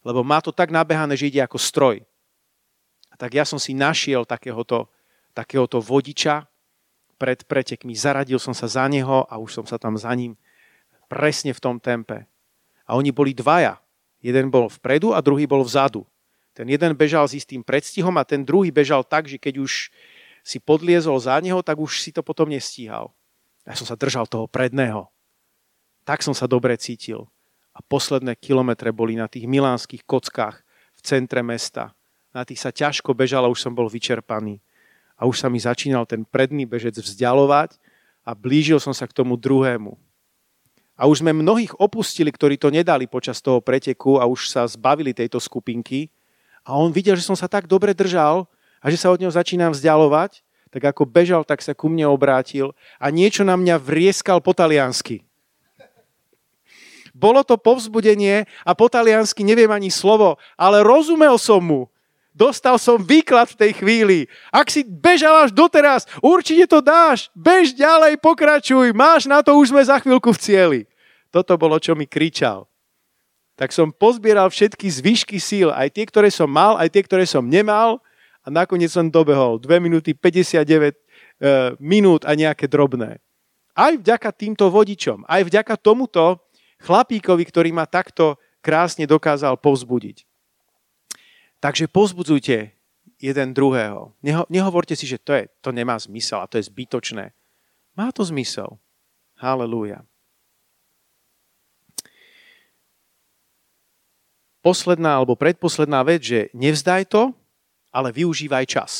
Lebo 0.00 0.24
má 0.24 0.40
to 0.40 0.52
tak 0.52 0.72
nabehané, 0.72 1.16
že 1.16 1.28
ide 1.28 1.44
ako 1.44 1.60
stroj. 1.60 2.00
A 3.12 3.14
tak 3.20 3.36
ja 3.36 3.44
som 3.44 3.60
si 3.60 3.76
našiel 3.76 4.24
takéhoto, 4.24 4.88
takéhoto 5.36 5.82
vodiča 5.82 6.48
pred 7.20 7.44
pretekmi. 7.44 7.92
Zaradil 7.92 8.40
som 8.40 8.56
sa 8.56 8.64
za 8.64 8.88
neho 8.88 9.28
a 9.28 9.36
už 9.36 9.60
som 9.60 9.64
sa 9.68 9.76
tam 9.76 10.00
za 10.00 10.08
ním 10.16 10.40
presne 11.10 11.52
v 11.52 11.60
tom 11.60 11.76
tempe. 11.76 12.24
A 12.88 12.96
oni 12.96 13.12
boli 13.12 13.36
dvaja. 13.36 13.76
Jeden 14.24 14.48
bol 14.48 14.72
vpredu 14.72 15.12
a 15.12 15.20
druhý 15.20 15.44
bol 15.44 15.60
vzadu. 15.66 16.06
Ten 16.56 16.68
jeden 16.68 16.92
bežal 16.96 17.24
s 17.28 17.36
istým 17.36 17.64
predstihom 17.64 18.16
a 18.16 18.24
ten 18.24 18.44
druhý 18.44 18.72
bežal 18.72 19.04
tak, 19.04 19.28
že 19.28 19.40
keď 19.40 19.64
už 19.64 19.92
si 20.40 20.58
podliezol 20.60 21.16
za 21.20 21.36
neho, 21.40 21.60
tak 21.60 21.76
už 21.76 22.00
si 22.00 22.10
to 22.12 22.24
potom 22.24 22.48
nestíhal. 22.48 23.12
Ja 23.68 23.76
som 23.76 23.84
sa 23.84 23.96
držal 23.96 24.24
toho 24.24 24.48
predného. 24.48 25.08
Tak 26.04 26.24
som 26.24 26.32
sa 26.32 26.48
dobre 26.48 26.74
cítil. 26.80 27.28
A 27.80 27.84
posledné 27.88 28.36
kilometre 28.36 28.92
boli 28.92 29.16
na 29.16 29.24
tých 29.24 29.48
milánskych 29.48 30.04
kockách 30.04 30.60
v 30.92 31.00
centre 31.00 31.40
mesta. 31.40 31.96
Na 32.36 32.44
tých 32.44 32.60
sa 32.60 32.68
ťažko 32.68 33.16
bežalo, 33.16 33.48
už 33.48 33.64
som 33.64 33.72
bol 33.72 33.88
vyčerpaný. 33.88 34.60
A 35.16 35.24
už 35.24 35.40
sa 35.40 35.48
mi 35.48 35.56
začínal 35.56 36.04
ten 36.04 36.28
predný 36.28 36.68
bežec 36.68 36.92
vzdialovať 36.92 37.80
a 38.20 38.36
blížil 38.36 38.76
som 38.84 38.92
sa 38.92 39.08
k 39.08 39.16
tomu 39.16 39.40
druhému. 39.40 39.96
A 41.00 41.08
už 41.08 41.24
sme 41.24 41.32
mnohých 41.32 41.72
opustili, 41.80 42.28
ktorí 42.28 42.60
to 42.60 42.68
nedali 42.68 43.08
počas 43.08 43.40
toho 43.40 43.64
preteku 43.64 44.20
a 44.20 44.28
už 44.28 44.52
sa 44.52 44.68
zbavili 44.68 45.16
tejto 45.16 45.40
skupinky. 45.40 46.12
A 46.60 46.76
on 46.76 46.92
videl, 46.92 47.16
že 47.16 47.24
som 47.24 47.32
sa 47.32 47.48
tak 47.48 47.64
dobre 47.64 47.96
držal 47.96 48.44
a 48.84 48.92
že 48.92 49.00
sa 49.00 49.08
od 49.08 49.16
neho 49.16 49.32
začínam 49.32 49.72
vzdialovať, 49.72 50.44
tak 50.68 50.84
ako 50.84 51.08
bežal, 51.08 51.48
tak 51.48 51.64
sa 51.64 51.72
ku 51.72 51.88
mne 51.88 52.12
obrátil 52.12 52.76
a 53.00 53.08
niečo 53.08 53.40
na 53.40 53.56
mňa 53.56 53.80
vrieskal 53.80 54.44
po 54.44 54.52
taliansky. 54.52 55.24
Bolo 57.20 57.44
to 57.44 57.60
povzbudenie 57.60 58.48
a 58.64 58.72
po 58.72 58.88
taliansky 58.88 59.44
neviem 59.44 59.68
ani 59.68 59.92
slovo, 59.92 60.40
ale 60.56 60.80
rozumel 60.80 61.36
som 61.36 61.60
mu. 61.60 61.84
Dostal 62.32 62.80
som 62.80 62.96
výklad 62.96 63.52
v 63.52 63.58
tej 63.60 63.72
chvíli. 63.76 64.18
Ak 64.48 64.72
si 64.72 64.80
bežal 64.80 65.44
až 65.44 65.50
doteraz, 65.52 66.08
určite 66.24 66.64
to 66.64 66.80
dáš. 66.80 67.28
Bež 67.36 67.76
ďalej, 67.76 68.16
pokračuj. 68.16 68.96
Máš 68.96 69.28
na 69.28 69.44
to, 69.44 69.52
už 69.60 69.76
sme 69.76 69.84
za 69.84 70.00
chvíľku 70.00 70.32
v 70.32 70.40
cieli. 70.40 70.80
Toto 71.28 71.60
bolo, 71.60 71.76
čo 71.76 71.92
mi 71.92 72.08
kričal. 72.08 72.64
Tak 73.60 73.76
som 73.76 73.92
pozbieral 73.92 74.48
všetky 74.48 74.88
zvyšky 74.88 75.36
síl, 75.36 75.68
aj 75.68 75.92
tie, 75.92 76.08
ktoré 76.08 76.32
som 76.32 76.48
mal, 76.48 76.80
aj 76.80 76.88
tie, 76.88 77.04
ktoré 77.04 77.28
som 77.28 77.44
nemal 77.44 78.00
a 78.40 78.48
nakoniec 78.48 78.88
som 78.88 79.12
dobehol 79.12 79.60
2 79.60 79.76
minúty 79.84 80.16
59 80.16 80.64
e, 80.64 80.96
minút 81.76 82.24
a 82.24 82.32
nejaké 82.32 82.64
drobné. 82.64 83.20
Aj 83.76 83.92
vďaka 83.92 84.32
týmto 84.32 84.72
vodičom, 84.72 85.28
aj 85.28 85.44
vďaka 85.44 85.76
tomuto 85.76 86.40
chlapíkovi, 86.80 87.44
ktorý 87.46 87.70
ma 87.70 87.84
takto 87.84 88.40
krásne 88.64 89.04
dokázal 89.08 89.56
povzbudiť. 89.60 90.24
Takže 91.60 91.92
pozbudzujte 91.92 92.72
jeden 93.20 93.48
druhého. 93.52 94.16
Neho, 94.24 94.48
nehovorte 94.48 94.96
si, 94.96 95.04
že 95.04 95.20
to, 95.20 95.36
je, 95.36 95.44
to 95.60 95.70
nemá 95.76 96.00
zmysel 96.00 96.40
a 96.40 96.48
to 96.48 96.56
je 96.56 96.68
zbytočné. 96.68 97.36
Má 97.92 98.08
to 98.12 98.24
zmysel. 98.24 98.80
Halelúja. 99.36 100.04
posledná 104.60 105.16
alebo 105.16 105.36
predposledná 105.36 106.04
vec, 106.04 106.24
že 106.24 106.40
nevzdaj 106.52 107.08
to, 107.08 107.32
ale 107.90 108.14
využívaj 108.14 108.64
čas. 108.68 108.92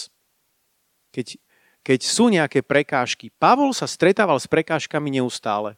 Keď, 1.15 1.37
keď 1.85 2.01
sú 2.01 2.33
nejaké 2.33 2.65
prekážky, 2.65 3.31
Pavol 3.39 3.71
sa 3.77 3.87
stretával 3.87 4.41
s 4.41 4.49
prekážkami 4.51 5.21
neustále. 5.21 5.77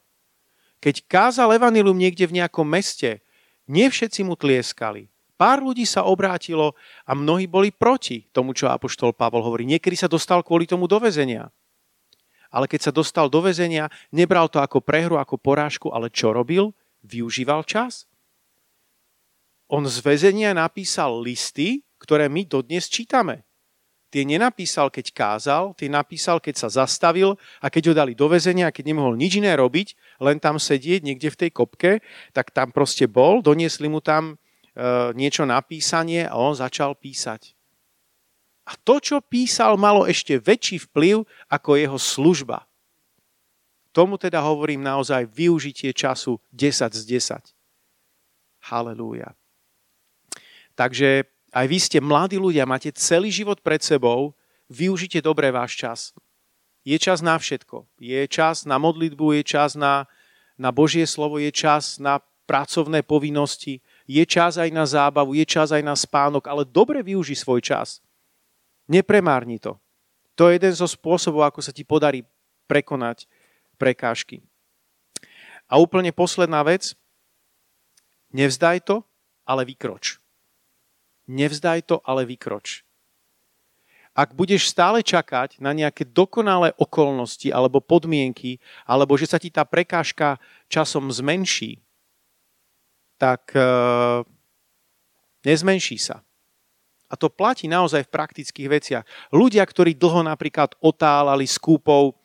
Keď 0.82 1.06
kázal 1.06 1.54
evanilium 1.54 1.94
niekde 1.94 2.26
v 2.26 2.42
nejakom 2.42 2.66
meste, 2.66 3.22
nie 3.70 3.86
všetci 3.86 4.26
mu 4.26 4.34
tlieskali. 4.34 5.06
Pár 5.38 5.62
ľudí 5.62 5.86
sa 5.86 6.02
obrátilo 6.02 6.74
a 7.06 7.14
mnohí 7.14 7.46
boli 7.46 7.70
proti 7.70 8.26
tomu, 8.34 8.52
čo 8.52 8.66
apoštol 8.66 9.14
Pavol 9.14 9.46
hovorí. 9.46 9.62
Niekedy 9.62 9.94
sa 9.94 10.10
dostal 10.10 10.42
kvôli 10.42 10.66
tomu 10.66 10.90
do 10.90 10.98
väzenia. 10.98 11.54
Ale 12.52 12.68
keď 12.68 12.90
sa 12.90 12.92
dostal 12.92 13.30
do 13.30 13.40
väzenia, 13.40 13.88
nebral 14.12 14.50
to 14.50 14.60
ako 14.60 14.82
prehru, 14.82 15.16
ako 15.16 15.38
porážku, 15.38 15.88
ale 15.88 16.12
čo 16.12 16.34
robil? 16.34 16.74
Využíval 17.00 17.64
čas 17.64 18.12
on 19.72 19.88
z 19.88 20.04
väzenia 20.04 20.52
napísal 20.52 21.16
listy, 21.24 21.80
ktoré 21.96 22.28
my 22.28 22.44
dodnes 22.44 22.92
čítame. 22.92 23.48
Tie 24.12 24.29
nenapísal, 24.29 24.92
keď 24.92 25.09
kázal, 25.16 25.72
tie 25.72 25.88
napísal, 25.88 26.37
keď 26.37 26.61
sa 26.61 26.68
zastavil 26.68 27.40
a 27.64 27.72
keď 27.72 27.83
ho 27.88 27.94
dali 27.96 28.12
do 28.12 28.29
väzenia 28.29 28.68
keď 28.68 28.92
nemohol 28.92 29.16
nič 29.16 29.40
iné 29.40 29.57
robiť, 29.57 30.20
len 30.20 30.37
tam 30.37 30.61
sedieť 30.61 31.01
niekde 31.01 31.33
v 31.33 31.40
tej 31.40 31.51
kopke, 31.57 32.05
tak 32.37 32.53
tam 32.53 32.68
proste 32.77 33.09
bol, 33.09 33.40
doniesli 33.40 33.88
mu 33.88 34.05
tam 34.05 34.37
e, 34.37 35.14
niečo 35.16 35.48
napísanie 35.48 36.29
a 36.29 36.37
on 36.37 36.53
začal 36.53 36.92
písať. 36.92 37.57
A 38.68 38.77
to, 38.77 39.01
čo 39.01 39.25
písal, 39.25 39.81
malo 39.81 40.05
ešte 40.05 40.37
väčší 40.37 40.85
vplyv 40.92 41.25
ako 41.48 41.81
jeho 41.81 41.96
služba. 41.96 42.68
Tomu 43.96 44.20
teda 44.20 44.44
hovorím 44.44 44.85
naozaj 44.85 45.25
využitie 45.25 45.96
času 45.96 46.37
10 46.53 46.92
z 46.92 47.03
10. 48.61 48.68
Halelúja. 48.68 49.33
Takže 50.77 51.31
aj 51.52 51.66
vy 51.68 51.78
ste 51.78 51.98
mladí 52.00 52.40
ľudia, 52.40 52.64
máte 52.64 52.88
celý 52.96 53.28
život 53.28 53.60
pred 53.60 53.84
sebou, 53.84 54.32
využite 54.72 55.20
dobre 55.20 55.52
váš 55.52 55.76
čas. 55.76 56.00
Je 56.82 56.96
čas 56.96 57.20
na 57.20 57.36
všetko. 57.36 57.86
Je 58.00 58.24
čas 58.26 58.64
na 58.64 58.80
modlitbu, 58.80 59.38
je 59.38 59.42
čas 59.44 59.76
na, 59.76 60.08
na 60.56 60.72
Božie 60.72 61.04
slovo, 61.04 61.36
je 61.36 61.52
čas 61.52 62.00
na 62.00 62.18
pracovné 62.48 63.04
povinnosti, 63.04 63.84
je 64.08 64.24
čas 64.26 64.58
aj 64.58 64.72
na 64.72 64.88
zábavu, 64.88 65.36
je 65.36 65.46
čas 65.46 65.70
aj 65.70 65.84
na 65.84 65.94
spánok, 65.94 66.48
ale 66.48 66.66
dobre 66.66 67.04
využi 67.04 67.36
svoj 67.38 67.62
čas. 67.62 68.02
Nepremárni 68.90 69.62
to. 69.62 69.78
To 70.34 70.48
je 70.48 70.56
jeden 70.56 70.72
zo 70.72 70.88
spôsobov, 70.88 71.44
ako 71.44 71.60
sa 71.60 71.70
ti 71.70 71.84
podarí 71.84 72.24
prekonať 72.64 73.28
prekážky. 73.76 74.40
A 75.68 75.76
úplne 75.76 76.10
posledná 76.10 76.64
vec. 76.64 76.96
Nevzdaj 78.32 78.88
to, 78.88 79.04
ale 79.44 79.68
vykroč. 79.68 80.21
Nevzdaj 81.30 81.87
to, 81.87 82.02
ale 82.02 82.26
vykroč. 82.26 82.82
Ak 84.12 84.37
budeš 84.37 84.68
stále 84.68 85.00
čakať 85.00 85.56
na 85.56 85.72
nejaké 85.72 86.04
dokonalé 86.04 86.76
okolnosti 86.76 87.48
alebo 87.48 87.80
podmienky, 87.80 88.61
alebo 88.85 89.16
že 89.16 89.24
sa 89.24 89.40
ti 89.40 89.48
tá 89.48 89.64
prekážka 89.64 90.37
časom 90.68 91.08
zmenší, 91.08 91.80
tak 93.16 93.56
e, 93.56 93.64
nezmenší 95.48 95.96
sa. 95.96 96.20
A 97.08 97.16
to 97.16 97.32
platí 97.32 97.68
naozaj 97.68 98.04
v 98.04 98.12
praktických 98.12 98.68
veciach. 98.68 99.04
Ľudia, 99.32 99.64
ktorí 99.64 99.96
dlho 99.96 100.24
napríklad 100.24 100.76
otálali 100.80 101.48
s 101.48 101.56
kúpou 101.56 102.16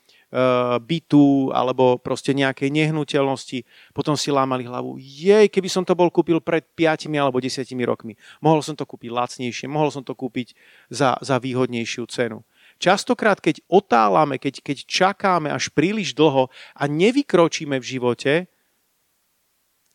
bytu 0.83 1.55
alebo 1.55 1.95
proste 1.95 2.35
nejakej 2.35 2.67
nehnuteľnosti. 2.67 3.63
Potom 3.95 4.19
si 4.19 4.27
lámali 4.27 4.67
hlavu, 4.67 4.99
jej, 4.99 5.47
keby 5.47 5.71
som 5.71 5.87
to 5.87 5.95
bol 5.95 6.11
kúpil 6.11 6.43
pred 6.43 6.67
5 6.75 7.07
alebo 7.15 7.39
10 7.39 7.63
rokmi. 7.87 8.19
Mohol 8.43 8.60
som 8.60 8.75
to 8.75 8.83
kúpiť 8.83 9.08
lacnejšie, 9.08 9.71
mohol 9.71 9.87
som 9.87 10.04
to 10.04 10.12
kúpiť 10.12 10.52
za, 10.91 11.15
za 11.23 11.39
výhodnejšiu 11.39 12.04
cenu. 12.12 12.43
Častokrát, 12.77 13.39
keď 13.41 13.63
otálame, 13.71 14.37
keď, 14.37 14.62
keď 14.62 14.77
čakáme 14.85 15.49
až 15.49 15.71
príliš 15.73 16.13
dlho 16.13 16.52
a 16.77 16.83
nevykročíme 16.85 17.79
v 17.79 17.89
živote, 17.97 18.33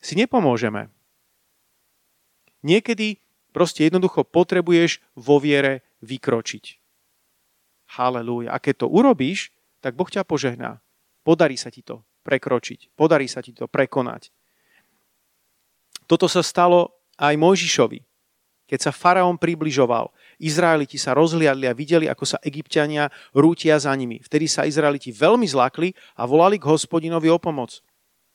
si 0.02 0.14
nepomôžeme. 0.18 0.90
Niekedy 2.66 3.22
proste 3.54 3.86
jednoducho 3.86 4.26
potrebuješ 4.26 4.98
vo 5.14 5.38
viere 5.38 5.86
vykročiť. 6.02 6.80
Halelúja. 8.00 8.50
A 8.50 8.58
keď 8.58 8.82
to 8.82 8.86
urobíš, 8.90 9.54
tak 9.82 9.98
Boh 9.98 10.06
ťa 10.06 10.22
požehná. 10.22 10.78
Podarí 11.26 11.58
sa 11.58 11.68
ti 11.68 11.82
to 11.82 12.06
prekročiť. 12.22 12.94
Podarí 12.94 13.26
sa 13.26 13.42
ti 13.42 13.50
to 13.50 13.66
prekonať. 13.66 14.30
Toto 16.06 16.30
sa 16.30 16.40
stalo 16.40 17.02
aj 17.18 17.34
Mojžišovi. 17.34 18.00
Keď 18.70 18.78
sa 18.80 18.92
faraón 18.94 19.36
približoval, 19.36 20.08
Izraeliti 20.40 20.96
sa 20.96 21.12
rozhliadli 21.12 21.68
a 21.68 21.76
videli, 21.76 22.06
ako 22.08 22.24
sa 22.24 22.38
egyptiania 22.40 23.12
rútia 23.36 23.76
za 23.76 23.92
nimi. 23.92 24.22
Vtedy 24.22 24.48
sa 24.48 24.64
Izraeliti 24.64 25.12
veľmi 25.12 25.44
zlakli 25.44 25.92
a 26.16 26.24
volali 26.24 26.56
k 26.56 26.70
hospodinovi 26.70 27.28
o 27.28 27.36
pomoc. 27.36 27.84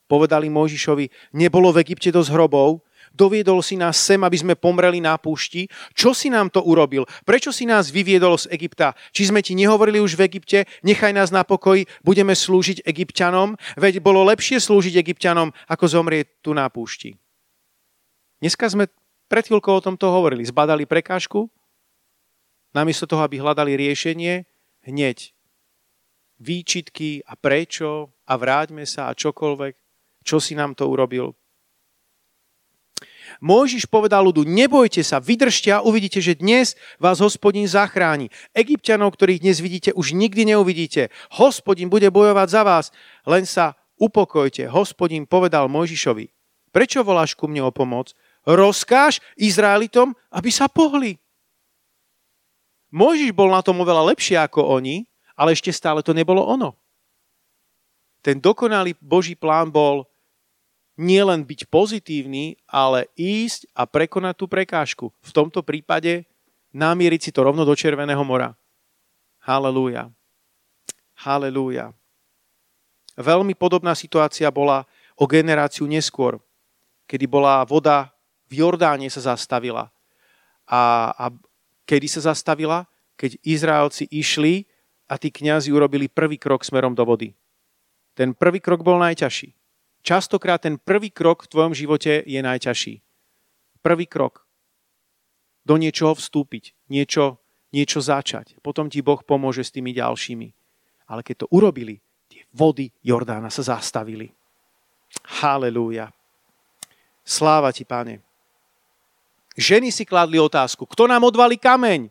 Povedali 0.06 0.46
Mojžišovi, 0.48 1.34
nebolo 1.36 1.74
v 1.74 1.84
Egypte 1.84 2.14
dosť 2.14 2.32
hrobov, 2.32 2.86
Doviedol 3.12 3.64
si 3.64 3.74
nás 3.74 3.98
sem, 3.98 4.20
aby 4.20 4.36
sme 4.38 4.54
pomreli 4.54 5.02
na 5.02 5.18
púšti. 5.18 5.66
Čo 5.96 6.14
si 6.14 6.30
nám 6.30 6.52
to 6.52 6.62
urobil? 6.62 7.08
Prečo 7.26 7.50
si 7.50 7.66
nás 7.66 7.90
vyviedol 7.90 8.38
z 8.38 8.50
Egypta? 8.54 8.94
Či 9.10 9.32
sme 9.32 9.42
ti 9.42 9.58
nehovorili 9.58 9.98
už 9.98 10.14
v 10.18 10.30
Egypte, 10.30 10.70
nechaj 10.86 11.10
nás 11.10 11.34
na 11.34 11.42
pokoji, 11.42 11.90
budeme 12.06 12.36
slúžiť 12.36 12.86
Egyptianom? 12.86 13.58
Veď 13.74 13.98
bolo 13.98 14.22
lepšie 14.26 14.62
slúžiť 14.62 14.98
Egyptianom, 14.98 15.50
ako 15.66 15.84
zomrieť 15.86 16.42
tu 16.44 16.54
na 16.54 16.68
púšti. 16.70 17.18
Dneska 18.38 18.70
sme 18.70 18.86
pred 19.26 19.44
chvíľkou 19.44 19.74
o 19.76 19.84
tomto 19.84 20.08
hovorili. 20.08 20.46
Zbadali 20.46 20.86
prekážku, 20.86 21.50
namiesto 22.72 23.04
toho, 23.04 23.26
aby 23.26 23.42
hľadali 23.42 23.74
riešenie, 23.74 24.46
hneď 24.86 25.34
výčitky 26.38 27.26
a 27.26 27.34
prečo 27.34 28.14
a 28.24 28.38
vráťme 28.38 28.86
sa 28.86 29.10
a 29.10 29.16
čokoľvek, 29.16 29.74
čo 30.22 30.38
si 30.38 30.54
nám 30.54 30.78
to 30.78 30.86
urobil. 30.86 31.34
Mojžiš 33.38 33.86
povedal 33.86 34.26
ľudu, 34.26 34.42
nebojte 34.42 35.06
sa, 35.06 35.22
vydržte 35.22 35.70
a 35.70 35.82
uvidíte, 35.82 36.18
že 36.18 36.34
dnes 36.34 36.74
vás 36.98 37.22
hospodin 37.22 37.70
zachráni. 37.70 38.34
Egyptianov, 38.50 39.14
ktorých 39.14 39.46
dnes 39.46 39.62
vidíte, 39.62 39.94
už 39.94 40.10
nikdy 40.10 40.54
neuvidíte. 40.54 41.14
Hospodin 41.38 41.86
bude 41.86 42.10
bojovať 42.10 42.48
za 42.50 42.62
vás, 42.66 42.86
len 43.22 43.46
sa 43.46 43.78
upokojte. 44.02 44.66
Hospodin 44.66 45.22
povedal 45.22 45.70
Mojžišovi, 45.70 46.26
prečo 46.74 47.06
voláš 47.06 47.38
ku 47.38 47.46
mne 47.46 47.70
o 47.70 47.70
pomoc? 47.70 48.10
Rozkáž 48.42 49.22
Izraelitom, 49.38 50.18
aby 50.34 50.50
sa 50.50 50.66
pohli. 50.66 51.22
Mojžiš 52.90 53.30
bol 53.36 53.54
na 53.54 53.62
tom 53.62 53.78
oveľa 53.78 54.16
lepšie 54.16 54.34
ako 54.34 54.66
oni, 54.82 55.06
ale 55.38 55.54
ešte 55.54 55.70
stále 55.70 56.02
to 56.02 56.10
nebolo 56.10 56.42
ono. 56.42 56.74
Ten 58.18 58.42
dokonalý 58.42 58.98
Boží 58.98 59.38
plán 59.38 59.70
bol 59.70 60.10
nielen 60.98 61.46
byť 61.46 61.70
pozitívny, 61.70 62.58
ale 62.66 63.06
ísť 63.14 63.70
a 63.72 63.86
prekonať 63.86 64.34
tú 64.34 64.50
prekážku. 64.50 65.14
V 65.22 65.30
tomto 65.30 65.62
prípade 65.62 66.26
namieriť 66.74 67.20
si 67.22 67.30
to 67.30 67.46
rovno 67.46 67.62
do 67.62 67.72
Červeného 67.72 68.20
mora. 68.26 68.58
Halelúja. 69.46 70.10
Halelúja. 71.22 71.94
Veľmi 73.14 73.54
podobná 73.54 73.94
situácia 73.94 74.50
bola 74.50 74.84
o 75.18 75.24
generáciu 75.26 75.86
neskôr, 75.86 76.38
kedy 77.06 77.26
bola 77.26 77.62
voda 77.66 78.10
v 78.46 78.62
Jordáne 78.62 79.10
sa 79.10 79.34
zastavila. 79.34 79.90
A, 80.68 81.10
a 81.14 81.24
kedy 81.88 82.06
sa 82.06 82.30
zastavila? 82.30 82.86
Keď 83.18 83.42
Izraelci 83.42 84.06
išli 84.14 84.70
a 85.10 85.18
tí 85.18 85.34
kňazi 85.34 85.74
urobili 85.74 86.06
prvý 86.06 86.38
krok 86.38 86.62
smerom 86.62 86.94
do 86.94 87.02
vody. 87.02 87.34
Ten 88.14 88.30
prvý 88.30 88.62
krok 88.62 88.86
bol 88.86 89.00
najťažší. 89.02 89.57
Častokrát 90.08 90.64
ten 90.64 90.80
prvý 90.80 91.12
krok 91.12 91.44
v 91.44 91.52
tvojom 91.52 91.76
živote 91.76 92.24
je 92.24 92.40
najťažší. 92.40 93.04
Prvý 93.84 94.08
krok. 94.08 94.48
Do 95.68 95.76
niečoho 95.76 96.16
vstúpiť, 96.16 96.72
niečo, 96.88 97.36
niečo 97.76 98.00
začať. 98.00 98.56
Potom 98.64 98.88
ti 98.88 99.04
Boh 99.04 99.20
pomôže 99.20 99.60
s 99.60 99.68
tými 99.68 99.92
ďalšími. 99.92 100.48
Ale 101.12 101.20
keď 101.20 101.44
to 101.44 101.46
urobili, 101.52 102.00
tie 102.32 102.48
vody 102.56 102.88
Jordána 103.04 103.52
sa 103.52 103.60
zastavili. 103.60 104.32
Halelúja. 105.44 106.08
Sláva 107.20 107.68
ti, 107.68 107.84
pane. 107.84 108.24
Ženy 109.60 109.92
si 109.92 110.08
kladli 110.08 110.40
otázku, 110.40 110.88
kto 110.88 111.04
nám 111.04 111.28
odvalí 111.28 111.60
kameň, 111.60 112.08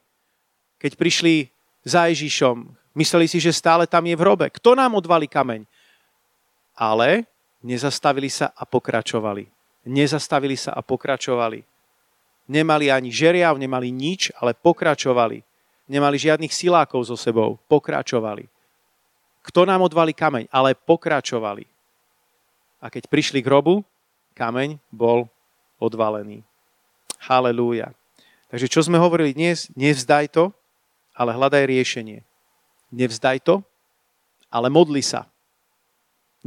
keď 0.77 0.93
prišli 0.93 1.49
za 1.81 2.05
Ježišom. 2.13 2.77
Mysleli 2.93 3.25
si, 3.25 3.41
že 3.41 3.49
stále 3.49 3.89
tam 3.89 4.05
je 4.05 4.13
v 4.13 4.21
hrobe. 4.21 4.53
Kto 4.53 4.77
nám 4.77 4.93
odvalí 4.93 5.25
kameň? 5.25 5.65
Ale 6.77 7.25
nezastavili 7.67 8.31
sa 8.31 8.55
a 8.55 8.63
pokračovali. 8.63 9.43
Nezastavili 9.91 10.55
sa 10.55 10.71
a 10.71 10.79
pokračovali. 10.79 11.59
Nemali 12.47 12.87
ani 12.87 13.11
žeriav, 13.11 13.59
nemali 13.59 13.91
nič, 13.91 14.31
ale 14.39 14.55
pokračovali. 14.55 15.43
Nemali 15.91 16.15
žiadnych 16.15 16.51
silákov 16.51 17.03
so 17.03 17.19
sebou. 17.19 17.59
Pokračovali. 17.67 18.47
Kto 19.43 19.67
nám 19.67 19.83
odvalí 19.83 20.15
kameň? 20.15 20.47
Ale 20.51 20.75
pokračovali. 20.75 21.67
A 22.79 22.87
keď 22.87 23.11
prišli 23.11 23.43
k 23.43 23.47
hrobu, 23.51 23.83
kameň 24.35 24.79
bol 24.91 25.27
odvalený. 25.79 26.43
Halelúja. 27.19 27.91
Takže 28.47 28.67
čo 28.71 28.79
sme 28.83 28.95
hovorili 28.95 29.35
dnes? 29.35 29.67
Nevzdaj 29.75 30.31
to, 30.31 30.55
ale 31.11 31.35
hľadaj 31.35 31.67
riešenie. 31.67 32.23
Nevzdaj 32.95 33.43
to, 33.43 33.59
ale 34.47 34.71
modli 34.71 35.03
sa. 35.03 35.27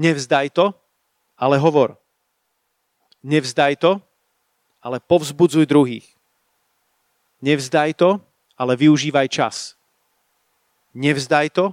Nevzdaj 0.00 0.56
to, 0.56 0.72
ale 1.41 1.57
hovor. 1.57 1.97
Nevzdaj 3.24 3.80
to, 3.80 3.97
ale 4.84 5.01
povzbudzuj 5.01 5.64
druhých. 5.64 6.05
Nevzdaj 7.41 7.97
to, 7.97 8.20
ale 8.61 8.76
využívaj 8.76 9.28
čas. 9.32 9.72
Nevzdaj 10.93 11.49
to, 11.57 11.72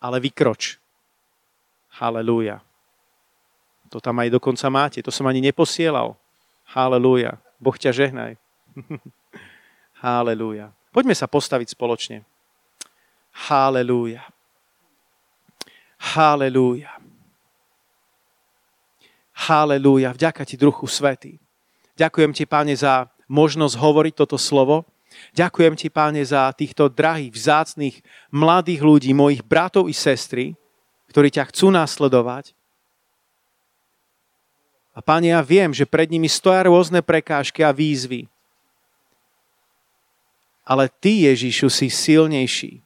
ale 0.00 0.16
vykroč. 0.24 0.80
Halelúja. 2.00 2.64
To 3.88 4.00
tam 4.00 4.20
aj 4.20 4.32
dokonca 4.32 4.68
máte. 4.72 5.04
To 5.04 5.12
som 5.12 5.28
ani 5.28 5.44
neposielal. 5.44 6.16
Halelúja. 6.72 7.40
Boh 7.60 7.76
ťa 7.76 7.92
žehnaj. 7.92 8.36
Halelúja. 10.04 10.72
Poďme 10.92 11.16
sa 11.16 11.26
postaviť 11.26 11.74
spoločne. 11.74 12.24
Halelúja. 13.48 14.22
Halelúja. 15.98 16.97
Halelúja. 19.38 20.10
Vďaka 20.10 20.42
ti, 20.42 20.58
Druhu 20.58 20.90
Svetý. 20.90 21.38
Ďakujem 21.94 22.34
ti, 22.34 22.42
Páne, 22.42 22.74
za 22.74 23.06
možnosť 23.30 23.78
hovoriť 23.78 24.14
toto 24.18 24.34
slovo. 24.34 24.82
Ďakujem 25.34 25.78
ti, 25.78 25.86
Páne, 25.94 26.26
za 26.26 26.50
týchto 26.50 26.90
drahých, 26.90 27.30
vzácných, 27.30 27.96
mladých 28.34 28.82
ľudí, 28.82 29.10
mojich 29.14 29.46
bratov 29.46 29.86
i 29.86 29.94
sestry, 29.94 30.58
ktorí 31.14 31.30
ťa 31.30 31.54
chcú 31.54 31.70
následovať. 31.70 32.58
A 34.94 34.98
Páne, 34.98 35.30
ja 35.30 35.38
viem, 35.38 35.70
že 35.70 35.86
pred 35.86 36.10
nimi 36.10 36.26
stoja 36.26 36.66
rôzne 36.66 36.98
prekážky 36.98 37.62
a 37.62 37.70
výzvy. 37.70 38.26
Ale 40.66 40.90
Ty, 40.90 41.30
Ježišu, 41.30 41.70
si 41.70 41.86
silnejší. 41.86 42.82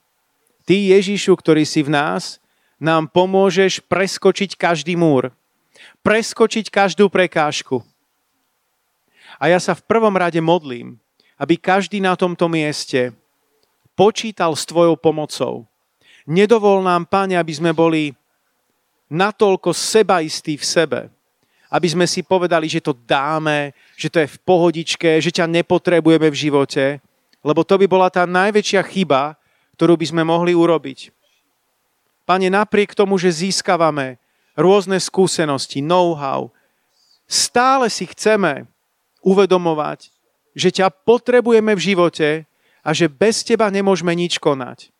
Ty, 0.68 0.76
Ježišu, 1.00 1.32
ktorý 1.32 1.64
si 1.64 1.80
v 1.80 1.96
nás, 1.96 2.38
nám 2.76 3.08
pomôžeš 3.08 3.80
preskočiť 3.88 4.54
každý 4.54 4.94
múr, 4.94 5.32
preskočiť 6.02 6.68
každú 6.68 7.06
prekážku. 7.06 7.82
A 9.38 9.48
ja 9.50 9.58
sa 9.58 9.72
v 9.74 9.86
prvom 9.86 10.12
rade 10.14 10.38
modlím, 10.42 10.98
aby 11.38 11.58
každý 11.58 11.98
na 11.98 12.14
tomto 12.14 12.46
mieste 12.46 13.10
počítal 13.98 14.54
s 14.54 14.62
Tvojou 14.68 14.94
pomocou. 14.94 15.66
Nedovol 16.28 16.84
nám, 16.86 17.08
Pane, 17.08 17.34
aby 17.34 17.50
sme 17.50 17.74
boli 17.74 18.14
natoľko 19.10 19.74
sebaistí 19.74 20.54
v 20.54 20.64
sebe, 20.64 21.00
aby 21.72 21.88
sme 21.90 22.06
si 22.06 22.22
povedali, 22.22 22.70
že 22.70 22.84
to 22.84 22.94
dáme, 22.94 23.74
že 23.98 24.12
to 24.12 24.22
je 24.22 24.28
v 24.30 24.38
pohodičke, 24.44 25.18
že 25.18 25.34
ťa 25.34 25.50
nepotrebujeme 25.50 26.28
v 26.30 26.40
živote, 26.48 26.84
lebo 27.42 27.66
to 27.66 27.74
by 27.74 27.86
bola 27.90 28.06
tá 28.12 28.22
najväčšia 28.22 28.82
chyba, 28.86 29.34
ktorú 29.74 29.98
by 29.98 30.06
sme 30.06 30.22
mohli 30.22 30.54
urobiť. 30.54 31.10
Pane, 32.22 32.46
napriek 32.46 32.94
tomu, 32.94 33.18
že 33.18 33.34
získavame 33.34 34.21
rôzne 34.56 35.00
skúsenosti, 35.00 35.80
know-how, 35.80 36.52
stále 37.28 37.88
si 37.88 38.04
chceme 38.08 38.68
uvedomovať, 39.24 40.12
že 40.52 40.68
ťa 40.68 40.92
potrebujeme 40.92 41.72
v 41.72 41.84
živote 41.92 42.30
a 42.84 42.90
že 42.92 43.08
bez 43.08 43.40
teba 43.46 43.70
nemôžeme 43.72 44.12
nič 44.12 44.36
konať. 44.36 44.92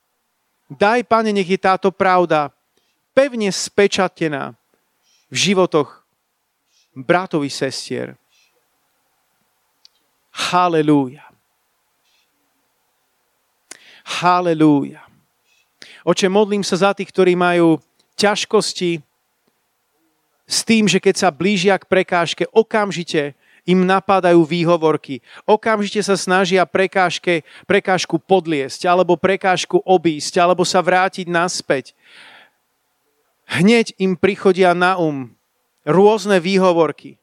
Daj, 0.73 1.05
Pane, 1.05 1.35
nech 1.37 1.49
je 1.51 1.61
táto 1.61 1.93
pravda 1.93 2.49
pevne 3.13 3.53
spečatená 3.53 4.57
v 5.29 5.37
životoch 5.37 6.01
bratovi 6.97 7.53
sestier. 7.53 8.17
Halelúja. 10.33 11.29
Halelúja. 14.25 15.05
Oče, 16.09 16.33
modlím 16.33 16.65
sa 16.65 16.81
za 16.81 16.91
tých, 16.97 17.13
ktorí 17.13 17.37
majú 17.37 17.77
ťažkosti 18.17 19.12
s 20.47 20.67
tým, 20.67 20.91
že 20.91 20.99
keď 20.99 21.15
sa 21.17 21.29
blížia 21.31 21.79
k 21.79 21.89
prekážke, 21.89 22.45
okamžite 22.51 23.35
im 23.63 23.87
napadajú 23.87 24.43
výhovorky. 24.43 25.23
Okamžite 25.47 26.03
sa 26.03 26.19
snažia 26.19 26.67
prekážke, 26.67 27.47
prekážku 27.63 28.19
podliesť, 28.19 28.91
alebo 28.91 29.15
prekážku 29.15 29.79
obísť, 29.87 30.43
alebo 30.43 30.67
sa 30.67 30.83
vrátiť 30.83 31.31
naspäť. 31.31 31.95
Hneď 33.47 33.95
im 34.03 34.19
prichodia 34.19 34.75
na 34.75 34.99
um 34.99 35.31
rôzne 35.87 36.39
výhovorky. 36.39 37.19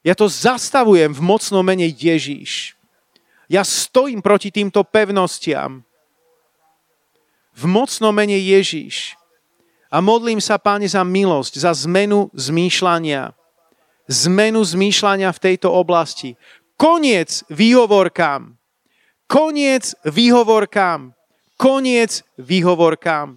Ja 0.00 0.16
to 0.16 0.30
zastavujem 0.30 1.12
v 1.12 1.20
mocnom 1.20 1.60
mene 1.60 1.84
Ježíš. 1.84 2.74
Ja 3.50 3.66
stojím 3.66 4.22
proti 4.22 4.48
týmto 4.48 4.80
pevnostiam. 4.86 5.84
V 7.52 7.64
mocnom 7.66 8.14
mene 8.14 8.38
Ježíš. 8.38 9.19
A 9.90 9.98
modlím 9.98 10.38
sa, 10.38 10.54
Páne, 10.54 10.86
za 10.86 11.02
milosť, 11.02 11.66
za 11.66 11.74
zmenu 11.74 12.30
zmýšľania, 12.30 13.34
zmenu 14.06 14.62
zmýšľania 14.62 15.34
v 15.34 15.42
tejto 15.42 15.66
oblasti. 15.66 16.38
Koniec 16.78 17.42
výhovorkám. 17.50 18.54
Koniec 19.26 19.98
výhovorkám. 20.06 21.10
Koniec 21.58 22.22
výhovorkám. 22.38 23.36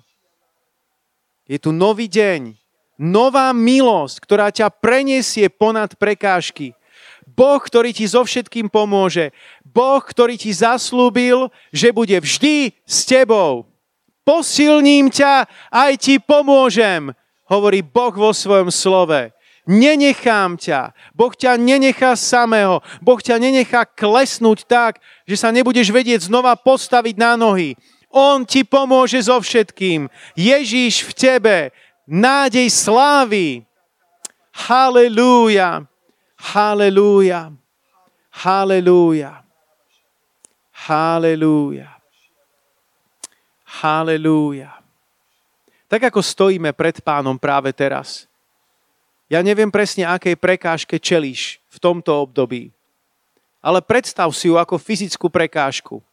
Je 1.50 1.58
tu 1.60 1.74
nový 1.74 2.06
deň. 2.08 2.56
Nová 3.02 3.50
milosť, 3.52 4.16
ktorá 4.22 4.48
ťa 4.54 4.70
preniesie 4.70 5.50
ponad 5.50 5.98
prekážky. 5.98 6.78
Boh, 7.26 7.58
ktorý 7.58 7.92
ti 7.92 8.06
so 8.06 8.22
všetkým 8.22 8.70
pomôže. 8.70 9.34
Boh, 9.66 10.00
ktorý 10.00 10.38
ti 10.38 10.54
zaslúbil, 10.54 11.50
že 11.74 11.90
bude 11.90 12.16
vždy 12.22 12.78
s 12.86 13.10
tebou. 13.10 13.73
Posilním 14.24 15.12
ťa, 15.12 15.48
aj 15.68 15.92
ti 16.00 16.16
pomôžem, 16.20 17.12
hovorí 17.48 17.84
Boh 17.84 18.16
vo 18.16 18.32
svojom 18.32 18.72
slove. 18.72 19.36
Nenechám 19.64 20.60
ťa. 20.60 20.92
Boh 21.16 21.32
ťa 21.32 21.56
nenechá 21.56 22.20
samého. 22.20 22.84
Boh 23.00 23.20
ťa 23.20 23.40
nenechá 23.40 23.88
klesnúť 23.88 24.68
tak, 24.68 25.00
že 25.24 25.40
sa 25.40 25.56
nebudeš 25.56 25.88
vedieť 25.88 26.28
znova 26.28 26.60
postaviť 26.60 27.16
na 27.16 27.40
nohy. 27.40 27.80
On 28.12 28.44
ti 28.44 28.68
pomôže 28.68 29.24
so 29.24 29.40
všetkým. 29.40 30.12
Ježíš 30.36 31.08
v 31.08 31.12
tebe. 31.16 31.58
Nádej 32.04 32.68
slávy. 32.68 33.64
Halelúja. 34.52 35.88
Halelúja. 36.36 37.56
Halelúja. 38.36 39.48
Halelúja. 40.76 41.93
Halelúja. 43.82 44.84
Tak 45.90 46.14
ako 46.14 46.22
stojíme 46.22 46.74
pred 46.74 47.02
pánom 47.02 47.38
práve 47.38 47.74
teraz, 47.74 48.30
ja 49.34 49.42
neviem 49.42 49.74
presne, 49.74 50.06
akej 50.06 50.38
prekážke 50.38 51.02
čelíš 51.02 51.58
v 51.74 51.78
tomto 51.82 52.14
období. 52.22 52.70
Ale 53.64 53.82
predstav 53.82 54.30
si 54.36 54.52
ju 54.52 54.60
ako 54.60 54.78
fyzickú 54.78 55.32
prekážku. 55.32 56.04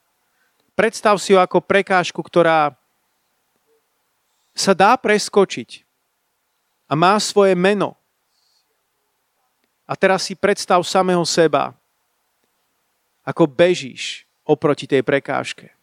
Predstav 0.73 1.19
si 1.21 1.35
ju 1.35 1.39
ako 1.43 1.61
prekážku, 1.61 2.17
ktorá 2.23 2.73
sa 4.57 4.73
dá 4.73 4.97
preskočiť 4.97 5.85
a 6.89 6.97
má 6.97 7.19
svoje 7.21 7.53
meno. 7.53 7.99
A 9.85 9.99
teraz 9.99 10.25
si 10.25 10.39
predstav 10.39 10.79
samého 10.87 11.27
seba, 11.27 11.75
ako 13.27 13.45
bežíš 13.45 14.25
oproti 14.47 14.87
tej 14.87 15.03
prekážke. 15.03 15.80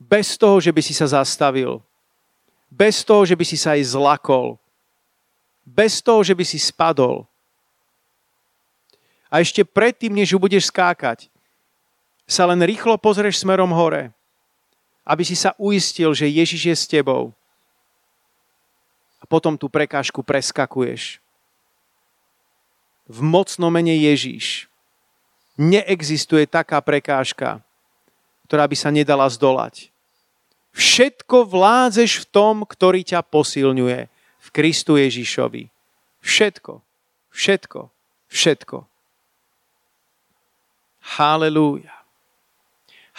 Bez 0.00 0.40
toho, 0.40 0.56
že 0.58 0.72
by 0.72 0.80
si 0.80 0.96
sa 0.96 1.04
zastavil. 1.04 1.84
Bez 2.72 3.04
toho, 3.04 3.28
že 3.28 3.36
by 3.36 3.44
si 3.44 3.60
sa 3.60 3.76
aj 3.76 3.92
zlakol 3.92 4.56
bez 5.70 6.02
toho, 6.02 6.20
že 6.26 6.34
by 6.34 6.44
si 6.44 6.58
spadol. 6.58 7.30
A 9.30 9.38
ešte 9.38 9.62
predtým, 9.62 10.10
než 10.10 10.34
budeš 10.34 10.74
skákať, 10.74 11.30
sa 12.26 12.46
len 12.50 12.58
rýchlo 12.66 12.98
pozrieš 12.98 13.42
smerom 13.42 13.70
hore, 13.70 14.10
aby 15.06 15.22
si 15.22 15.38
sa 15.38 15.54
uistil, 15.54 16.10
že 16.10 16.26
Ježiš 16.26 16.62
je 16.66 16.76
s 16.76 16.84
tebou. 16.90 17.30
A 19.22 19.24
potom 19.30 19.54
tú 19.54 19.70
prekážku 19.70 20.26
preskakuješ. 20.26 21.22
V 23.10 23.18
mocnom 23.22 23.70
mene 23.70 23.94
Ježiš 23.94 24.66
neexistuje 25.54 26.46
taká 26.46 26.78
prekážka, 26.82 27.62
ktorá 28.50 28.66
by 28.66 28.74
sa 28.74 28.90
nedala 28.90 29.30
zdolať. 29.30 29.94
Všetko 30.74 31.46
vládzeš 31.46 32.26
v 32.26 32.28
tom, 32.34 32.66
ktorý 32.66 33.06
ťa 33.06 33.22
posilňuje 33.22 34.10
v 34.42 34.48
Kristu 34.50 34.98
Ježišovi. 34.98 35.70
Všetko, 36.18 36.82
všetko, 37.30 37.80
všetko. 38.26 38.78
Halelúja. 41.14 41.94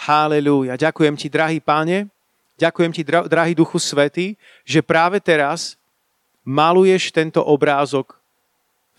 Halelúja. 0.04 0.76
Ďakujem 0.76 1.16
ti, 1.16 1.32
drahý 1.32 1.64
páne, 1.64 2.12
ďakujem 2.60 2.92
ti, 2.92 3.00
drahý 3.08 3.56
Duchu 3.56 3.80
Svety, 3.80 4.36
že 4.68 4.84
práve 4.84 5.16
teraz 5.16 5.80
maluješ 6.44 7.08
tento 7.08 7.40
obrázok 7.40 8.20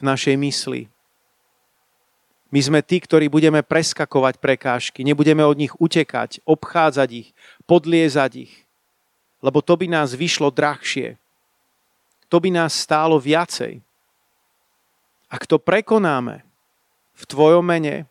v 0.01 0.09
našej 0.09 0.33
mysli. 0.41 0.92
My 2.53 2.61
sme 2.61 2.85
tí, 2.85 3.01
ktorí 3.01 3.33
budeme 3.33 3.65
preskakovať 3.65 4.37
prekážky, 4.37 5.01
nebudeme 5.01 5.41
od 5.41 5.57
nich 5.57 5.73
utekať, 5.81 6.45
obchádzať 6.45 7.09
ich, 7.09 7.29
podliezať 7.65 8.45
ich, 8.45 8.53
lebo 9.41 9.65
to 9.65 9.73
by 9.73 9.89
nás 9.89 10.13
vyšlo 10.13 10.53
drahšie 10.53 11.17
to 12.33 12.41
by 12.41 12.49
nás 12.49 12.73
stálo 12.73 13.21
viacej. 13.21 13.77
Ak 15.29 15.45
to 15.45 15.61
prekonáme 15.61 16.41
v 17.13 17.23
Tvojom 17.29 17.61
mene, 17.61 18.09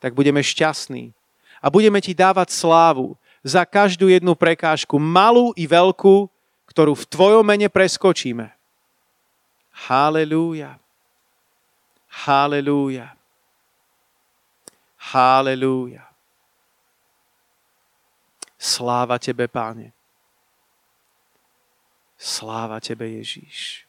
tak 0.00 0.16
budeme 0.16 0.40
šťastní. 0.40 1.12
A 1.60 1.68
budeme 1.68 2.00
Ti 2.00 2.16
dávať 2.16 2.48
slávu 2.56 3.20
za 3.44 3.68
každú 3.68 4.08
jednu 4.08 4.32
prekážku, 4.32 4.96
malú 4.96 5.52
i 5.52 5.68
veľkú, 5.68 6.32
ktorú 6.64 6.96
v 6.96 7.08
Tvojom 7.12 7.44
mene 7.44 7.68
preskočíme. 7.68 8.48
Halelúja. 9.84 10.80
Halelúja. 12.08 13.17
Halelúja. 15.12 16.14
Sláva 18.58 19.18
Tebe, 19.18 19.46
Páne. 19.46 19.92
Sláva 22.16 22.80
Tebe, 22.80 23.06
Ježíš. 23.06 23.87